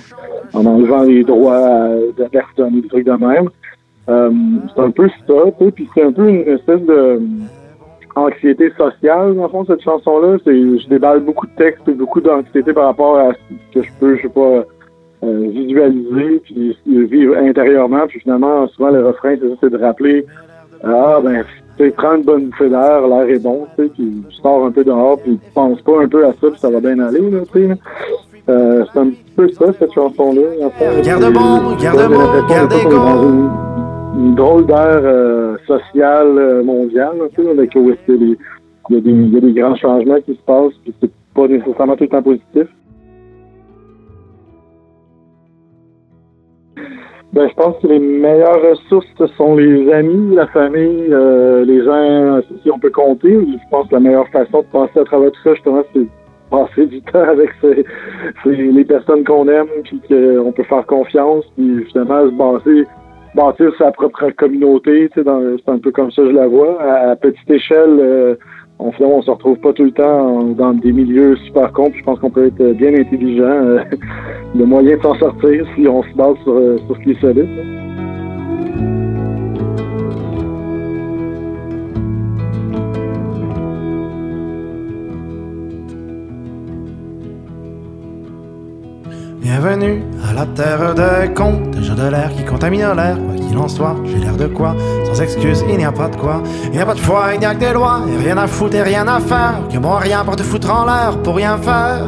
en 0.53 0.65
enlevant 0.65 1.03
les 1.03 1.23
droits 1.23 1.55
euh, 1.55 2.11
de 2.17 2.23
personnes, 2.25 2.81
des 2.81 2.87
trucs 2.87 3.05
de 3.05 3.11
même. 3.11 3.49
Euh, 4.09 4.31
c'est 4.73 4.81
un 4.81 4.91
peu 4.91 5.09
ça, 5.27 5.33
puis 5.73 5.89
c'est 5.93 6.03
un 6.03 6.11
peu 6.11 6.27
une 6.27 6.47
espèce 6.47 6.81
de 6.81 6.93
euh, 6.93 7.19
anxiété 8.15 8.71
sociale, 8.77 9.35
dans 9.35 9.43
le 9.43 9.49
fond, 9.49 9.65
cette 9.65 9.81
chanson-là. 9.81 10.37
Je 10.45 10.87
déballe 10.87 11.19
beaucoup 11.19 11.45
de 11.45 11.55
textes 11.57 11.87
et 11.87 11.93
beaucoup 11.93 12.21
d'anxiété 12.21 12.73
par 12.73 12.85
rapport 12.85 13.17
à 13.17 13.33
ce 13.33 13.79
que 13.79 13.85
je 13.85 13.89
peux, 13.99 14.15
je 14.15 14.23
sais 14.23 14.29
pas, 14.29 14.65
euh, 15.23 15.49
visualiser, 15.49 16.41
puis 16.43 16.77
vivre 16.85 17.37
intérieurement, 17.37 18.07
puis 18.07 18.21
finalement, 18.21 18.67
souvent, 18.69 18.91
le 18.91 19.05
refrain, 19.05 19.35
c'est 19.59 19.69
de 19.69 19.77
rappeler 19.77 20.25
ah, 20.83 21.19
ben, 21.23 21.43
tu 21.77 21.83
sais, 21.85 21.91
prends 21.91 22.15
une 22.15 22.23
bonne 22.23 22.45
bouffée 22.47 22.69
d'air, 22.69 23.07
l'air 23.07 23.29
est 23.29 23.39
bon, 23.39 23.67
tu 23.77 23.83
sais, 23.83 23.89
puis 23.89 24.23
tu 24.29 24.35
sors 24.37 24.65
un 24.65 24.71
peu 24.71 24.83
dehors, 24.83 25.17
puis 25.19 25.37
tu 25.37 25.51
penses 25.53 25.81
pas 25.81 26.01
un 26.01 26.07
peu 26.07 26.25
à 26.25 26.29
ça, 26.33 26.49
puis 26.49 26.59
ça 26.59 26.69
va 26.69 26.79
bien 26.79 26.97
aller, 26.99 27.29
là, 27.29 27.39
tu 27.53 27.67
sais. 27.67 27.75
Euh, 28.49 28.85
c'est 28.93 28.99
un 28.99 29.09
peu 29.35 29.49
ça, 29.49 29.65
cette 29.77 29.91
chanson-là. 29.93 30.41
fait. 30.71 31.01
Garde 31.05 31.33
bon, 31.33 31.75
garde 31.81 31.99
j'ai 31.99 32.07
bon, 32.07 32.47
garde 32.49 32.73
bon. 32.89 33.49
une, 34.17 34.35
drôle 34.35 34.65
d'air 34.65 35.01
euh, 35.03 35.57
social 35.67 36.27
euh, 36.37 36.63
mondial, 36.63 37.11
un 37.23 37.27
peu, 37.35 37.49
avec 37.49 37.75
les- 38.15 38.37
il 38.89 38.95
y, 38.95 38.97
a 38.99 39.01
des, 39.01 39.09
il 39.09 39.33
y 39.33 39.37
a 39.37 39.41
des 39.41 39.51
grands 39.51 39.75
changements 39.75 40.21
qui 40.25 40.33
se 40.33 40.41
passent, 40.45 40.71
puis 40.83 40.93
c'est 41.01 41.11
pas 41.35 41.47
nécessairement 41.47 41.95
tout 41.97 42.05
le 42.05 42.09
temps 42.09 42.21
positif. 42.23 42.67
Ben, 47.33 47.49
je 47.49 47.53
pense 47.55 47.75
que 47.81 47.87
les 47.87 47.99
meilleures 47.99 48.61
ressources, 48.61 49.05
ce 49.17 49.27
sont 49.27 49.55
les 49.55 49.91
amis, 49.91 50.35
la 50.35 50.47
famille, 50.47 51.07
euh, 51.11 51.65
les 51.65 51.83
gens, 51.83 52.39
si 52.63 52.71
on 52.71 52.79
peut 52.79 52.89
compter. 52.89 53.29
Je 53.29 53.69
pense 53.69 53.87
que 53.89 53.95
la 53.95 53.99
meilleure 53.99 54.27
façon 54.29 54.61
de 54.61 54.67
passer 54.67 54.99
à 54.99 55.03
travers 55.03 55.31
tout 55.31 55.41
ça, 55.43 55.53
justement, 55.53 55.83
c'est 55.93 55.99
de 55.99 56.07
passer 56.49 56.85
du 56.85 57.01
temps 57.11 57.23
avec 57.23 57.49
les 58.45 58.85
personnes 58.85 59.25
qu'on 59.25 59.47
aime, 59.49 59.67
puis 59.83 60.01
qu'on 60.07 60.51
peut 60.53 60.63
faire 60.63 60.85
confiance, 60.85 61.43
puis 61.57 61.83
justement 61.83 62.25
se 62.27 62.33
baser, 62.33 62.87
bâtir 63.35 63.71
sa 63.77 63.91
propre 63.91 64.29
communauté. 64.37 65.09
C'est 65.13 65.27
un 65.27 65.79
peu 65.79 65.91
comme 65.91 66.11
ça 66.11 66.21
que 66.21 66.29
je 66.29 66.35
la 66.35 66.47
vois. 66.47 66.81
À, 66.81 67.11
à 67.11 67.15
petite 67.17 67.51
échelle, 67.51 67.99
euh, 67.99 68.35
on, 68.79 68.91
finalement, 68.91 69.17
on 69.17 69.21
se 69.21 69.31
retrouve 69.31 69.57
pas 69.59 69.73
tout 69.73 69.83
le 69.83 69.91
temps 69.91 70.37
en- 70.39 70.43
dans 70.53 70.73
des 70.73 70.91
milieux 70.91 71.35
super 71.45 71.71
cons, 71.71 71.89
puis 71.89 71.99
je 71.99 72.05
pense 72.05 72.19
qu'on 72.19 72.29
peut 72.29 72.47
être 72.47 72.73
bien 72.73 72.93
intelligent. 72.93 73.43
euh, 73.43 73.79
le 74.55 74.65
moyen 74.65 74.97
de 74.97 75.01
s'en 75.01 75.15
sortir 75.15 75.65
si 75.75 75.87
on 75.87 76.03
se 76.03 76.13
base 76.15 76.35
sur, 76.43 76.53
euh, 76.53 76.77
sur 76.87 76.95
ce 76.97 77.01
qui 77.01 77.11
est 77.11 77.21
solide. 77.21 77.49
Bienvenue 89.41 90.01
la 90.37 90.45
terre 90.45 90.93
des 90.93 91.33
contes, 91.33 91.71
déjà 91.71 91.95
de 91.95 92.09
l'air 92.09 92.29
qui 92.31 92.45
contamine 92.45 92.81
l'air, 92.95 93.17
quoi 93.17 93.35
qu'il 93.35 93.57
en 93.57 93.67
soit, 93.67 93.95
j'ai 94.05 94.19
l'air 94.19 94.37
de 94.37 94.45
quoi, 94.45 94.75
sans 95.05 95.19
excuse, 95.19 95.65
il 95.67 95.77
n'y 95.77 95.85
a 95.85 95.91
pas 95.91 96.09
de 96.09 96.15
quoi, 96.15 96.43
il 96.65 96.71
n'y 96.73 96.79
a 96.79 96.85
pas 96.85 96.93
de 96.93 96.99
foi, 96.99 97.33
il 97.33 97.39
n'y 97.39 97.45
a 97.47 97.55
que 97.55 97.59
des 97.59 97.73
lois, 97.73 98.01
et 98.07 98.23
rien 98.23 98.37
à 98.37 98.45
foutre 98.45 98.75
et 98.75 98.83
rien 98.83 99.07
à 99.07 99.19
faire, 99.19 99.55
que 99.71 99.79
bon 99.79 99.95
rien 99.95 100.23
pour 100.23 100.35
te 100.35 100.43
foutre 100.43 100.71
en 100.71 100.85
l'air, 100.85 101.17
pour 101.23 101.37
rien 101.37 101.57
faire. 101.57 102.05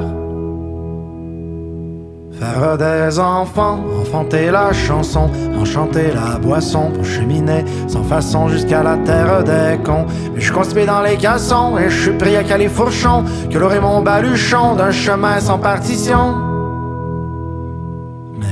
Faire 2.39 2.77
des 2.77 3.19
enfants, 3.19 3.79
enfanter 3.99 4.51
la 4.51 4.73
chanson, 4.73 5.31
enchanter 5.59 6.11
la 6.13 6.37
boisson 6.37 6.91
pour 6.93 7.03
cheminer 7.03 7.65
sans 7.87 8.03
façon 8.03 8.47
jusqu'à 8.47 8.83
la 8.83 8.95
terre 8.97 9.43
des 9.43 9.81
cons. 9.83 10.05
Mais 10.33 10.39
je 10.39 10.53
constipé 10.53 10.85
dans 10.85 11.01
les 11.01 11.17
cassons 11.17 11.77
et 11.77 11.89
je 11.89 12.01
suis 12.03 12.17
pris 12.17 12.37
à 12.37 12.43
califourchon, 12.43 13.25
que 13.51 13.57
l'aurait 13.57 13.81
mon 13.81 14.01
baluchon 14.01 14.75
d'un 14.75 14.91
chemin 14.91 15.41
sans 15.41 15.57
partition. 15.57 16.48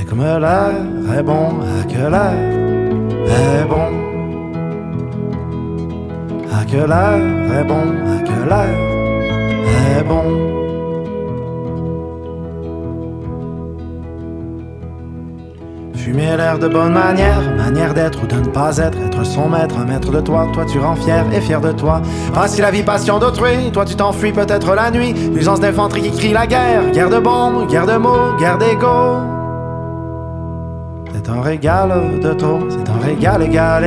Comme 0.08 0.20
l'air 0.20 0.72
est 1.18 1.22
bon, 1.22 1.60
à 1.60 1.84
que 1.84 2.10
l'air 2.10 2.32
est 3.26 3.64
bon. 3.68 3.88
À 6.50 6.64
que 6.64 6.76
l'air 6.76 7.60
est 7.60 7.64
bon, 7.64 7.84
à 8.06 8.22
que 8.22 8.48
l'air 8.48 9.98
est 9.98 10.02
bon. 10.04 10.24
Fumer 15.94 16.38
l'air 16.38 16.58
de 16.58 16.68
bonne 16.68 16.92
manière, 16.92 17.54
manière 17.54 17.92
d'être 17.92 18.22
ou 18.22 18.26
de 18.26 18.36
ne 18.36 18.48
pas 18.48 18.78
être, 18.78 18.98
être 19.06 19.26
son 19.26 19.50
maître, 19.50 19.76
un 19.78 19.84
maître 19.84 20.10
de 20.10 20.22
toi, 20.22 20.46
toi 20.54 20.64
tu 20.64 20.78
rends 20.78 20.96
fier 20.96 21.26
et 21.34 21.42
fier 21.42 21.60
de 21.60 21.72
toi. 21.72 22.00
si 22.46 22.62
la 22.62 22.70
vie 22.70 22.82
passion 22.82 23.18
d'autrui, 23.18 23.70
toi 23.74 23.84
tu 23.84 23.94
t'enfuis 23.94 24.32
peut-être 24.32 24.74
la 24.74 24.90
nuit, 24.90 25.12
l'usance 25.34 25.60
d'infanterie 25.60 26.00
qui 26.00 26.10
crie 26.12 26.32
la 26.32 26.46
guerre, 26.46 26.92
guerre 26.92 27.10
de 27.10 27.18
bombes, 27.18 27.68
guerre 27.68 27.86
de 27.86 27.98
mots, 27.98 28.36
guerre 28.38 28.56
d'ego. 28.56 29.37
C'est 31.28 31.34
un 31.34 31.42
régal 31.42 32.20
de 32.22 32.32
taux, 32.32 32.66
c'est 32.70 32.88
un 32.88 32.98
régal 33.00 33.42
égal 33.42 33.84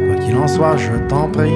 quoi 0.06 0.24
qu'il 0.24 0.37
en 0.37 0.48
soit, 0.48 0.76
je 0.76 1.08
t'en 1.08 1.28
prie. 1.28 1.52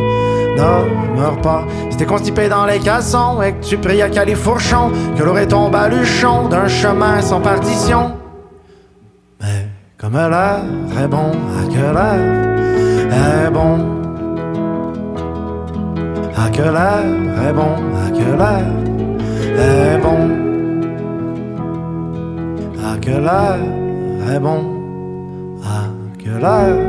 Ne 0.56 1.16
meurs 1.16 1.40
pas. 1.40 1.64
Si 1.90 1.96
t'es 1.96 2.06
constipé 2.06 2.48
dans 2.48 2.66
les 2.66 2.78
cassons 2.78 3.42
et 3.42 3.52
que 3.52 3.64
tu 3.64 3.76
pries 3.76 4.02
à 4.02 4.08
califourchon, 4.08 4.90
que 5.16 5.22
l'aurait 5.22 5.46
ton 5.46 5.68
baluchon 5.68 6.48
d'un 6.48 6.68
chemin 6.68 7.20
sans 7.20 7.40
partition. 7.40 8.12
Mais 9.40 9.68
comme 9.98 10.14
l'air 10.14 10.60
est 11.02 11.08
bon, 11.08 11.32
à 11.58 11.66
que 11.68 11.94
l'air 11.96 13.46
est 13.46 13.50
bon. 13.50 13.96
À 16.36 16.50
que 16.50 16.62
l'air 16.62 17.48
est 17.48 17.52
bon, 17.52 17.74
à 18.04 18.10
que 18.10 18.36
l'air 18.40 18.66
est 19.58 19.98
bon. 19.98 20.30
À 22.84 22.96
que 22.98 23.10
l'air 23.10 23.58
est 24.34 24.40
bon, 24.40 24.75
à 26.44 26.85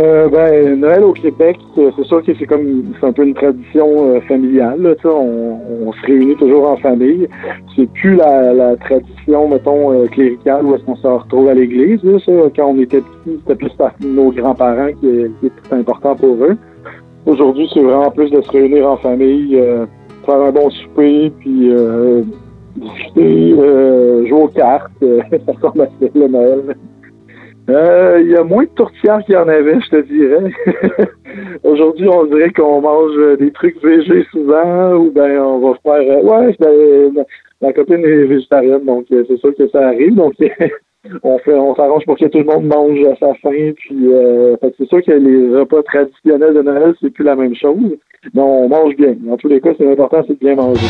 Euh, 0.00 0.28
ben, 0.28 0.80
Noël 0.80 1.04
au 1.04 1.12
Québec, 1.12 1.58
c'est 1.74 2.04
sûr 2.04 2.22
que 2.24 2.32
c'est 2.38 2.46
comme 2.46 2.84
c'est 2.98 3.06
un 3.06 3.12
peu 3.12 3.26
une 3.26 3.34
tradition 3.34 3.86
euh, 4.14 4.20
familiale. 4.22 4.80
Là, 4.80 4.94
on, 5.04 5.58
on, 5.86 5.92
se 5.92 6.06
réunit 6.06 6.36
toujours 6.36 6.70
en 6.70 6.76
famille. 6.76 7.28
C'est 7.76 7.90
plus 7.92 8.16
la, 8.16 8.76
tradition, 8.76 9.48
mettons, 9.48 9.92
euh, 9.92 10.06
cléricale 10.06 10.64
où 10.64 10.74
est-ce 10.74 10.84
qu'on 10.84 10.96
se 10.96 11.06
retrouve 11.06 11.48
à 11.48 11.54
l'église. 11.54 12.00
Ça, 12.24 12.32
quand 12.56 12.68
on 12.68 12.80
était 12.80 13.02
petit, 13.02 13.40
c'était 13.40 13.56
plus 13.56 13.72
nos 14.00 14.30
grands-parents 14.30 14.92
qui, 15.00 15.26
qui 15.40 15.46
était 15.46 15.74
important 15.74 16.16
pour 16.16 16.36
eux. 16.44 16.56
Aujourd'hui, 17.26 17.68
c'est 17.74 17.82
vraiment 17.82 18.10
plus 18.10 18.30
de 18.30 18.40
se 18.40 18.50
réunir 18.50 18.90
en 18.90 18.96
famille, 18.96 19.60
faire 20.24 20.40
un 20.40 20.50
bon 20.50 20.70
souper, 20.70 21.30
puis 21.40 21.70
discuter, 22.76 23.50
jouer 24.26 24.42
aux 24.42 24.48
cartes. 24.48 24.92
ça 25.00 25.52
ressemble 25.52 25.82
à 25.82 25.88
le 26.14 26.28
Noël. 26.28 26.76
Euh, 27.68 28.20
il 28.22 28.30
y 28.30 28.36
a 28.36 28.42
moins 28.42 28.64
de 28.64 28.70
tourtières 28.70 29.22
qu'il 29.24 29.34
y 29.34 29.38
en 29.38 29.48
avait, 29.48 29.80
je 29.80 29.90
te 29.90 30.00
dirais. 30.02 30.52
Aujourd'hui, 31.64 32.08
on 32.08 32.24
dirait 32.24 32.52
qu'on 32.52 32.80
mange 32.80 33.38
des 33.38 33.52
trucs 33.52 33.80
végés 33.82 34.24
souvent, 34.32 34.94
ou 34.94 35.10
ben 35.10 35.40
on 35.40 35.58
va 35.58 35.76
faire. 35.82 36.18
Euh, 36.18 36.22
ouais, 36.22 36.56
ben, 36.58 37.24
ma 37.60 37.72
copine 37.72 38.04
est 38.04 38.24
végétarienne, 38.24 38.84
donc 38.84 39.06
euh, 39.12 39.24
c'est 39.28 39.38
sûr 39.38 39.54
que 39.54 39.68
ça 39.68 39.88
arrive. 39.88 40.14
Donc 40.14 40.34
on 41.22 41.38
fait, 41.38 41.54
on 41.54 41.74
s'arrange 41.76 42.04
pour 42.06 42.16
que 42.16 42.26
tout 42.26 42.38
le 42.38 42.44
monde 42.44 42.64
mange 42.64 43.06
à 43.06 43.16
sa 43.16 43.34
faim. 43.34 43.72
Puis 43.76 44.08
c'est 44.78 44.88
sûr 44.88 45.02
que 45.02 45.12
les 45.12 45.56
repas 45.56 45.82
traditionnels 45.82 46.54
de 46.54 46.62
Noël, 46.62 46.94
c'est 47.00 47.10
plus 47.10 47.24
la 47.24 47.36
même 47.36 47.54
chose. 47.54 47.96
Mais 48.34 48.42
on 48.42 48.68
mange 48.68 48.96
bien. 48.96 49.14
En 49.30 49.36
tous 49.36 49.48
les 49.48 49.60
cas, 49.60 49.70
c'est 49.78 49.90
important, 49.90 50.22
c'est 50.26 50.34
de 50.34 50.38
bien 50.38 50.56
manger. 50.56 50.86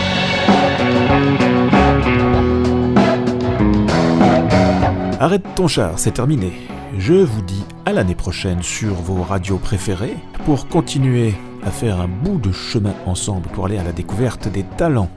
Arrête 5.22 5.44
ton 5.54 5.68
char, 5.68 5.98
c'est 5.98 6.12
terminé. 6.12 6.50
Je 6.96 7.12
vous 7.12 7.42
dis 7.42 7.62
à 7.84 7.92
l'année 7.92 8.14
prochaine 8.14 8.62
sur 8.62 8.94
vos 8.94 9.22
radios 9.22 9.58
préférées 9.58 10.16
pour 10.46 10.66
continuer 10.66 11.34
à 11.62 11.70
faire 11.70 12.00
un 12.00 12.08
bout 12.08 12.38
de 12.38 12.52
chemin 12.52 12.94
ensemble 13.04 13.46
pour 13.50 13.66
aller 13.66 13.76
à 13.76 13.84
la 13.84 13.92
découverte 13.92 14.48
des 14.48 14.64
talents 14.78 15.10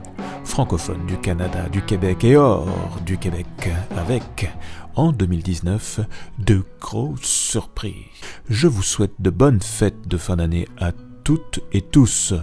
francophones 0.44 1.06
du 1.06 1.16
Canada, 1.16 1.70
du 1.72 1.80
Québec 1.80 2.22
et 2.22 2.36
hors 2.36 3.00
du 3.06 3.16
Québec 3.16 3.46
avec 3.96 4.52
en 4.94 5.10
2019 5.10 6.00
de 6.38 6.62
grosses 6.82 7.22
surprises. 7.22 7.94
Je 8.50 8.68
vous 8.68 8.82
souhaite 8.82 9.14
de 9.20 9.30
bonnes 9.30 9.62
fêtes 9.62 10.06
de 10.06 10.18
fin 10.18 10.36
d'année 10.36 10.68
à 10.78 10.92
toutes 11.24 11.60
et 11.72 11.80
tous. 11.80 12.34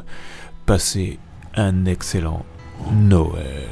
Passez 0.66 1.20
un 1.54 1.86
excellent 1.86 2.44
Noël. 2.92 3.70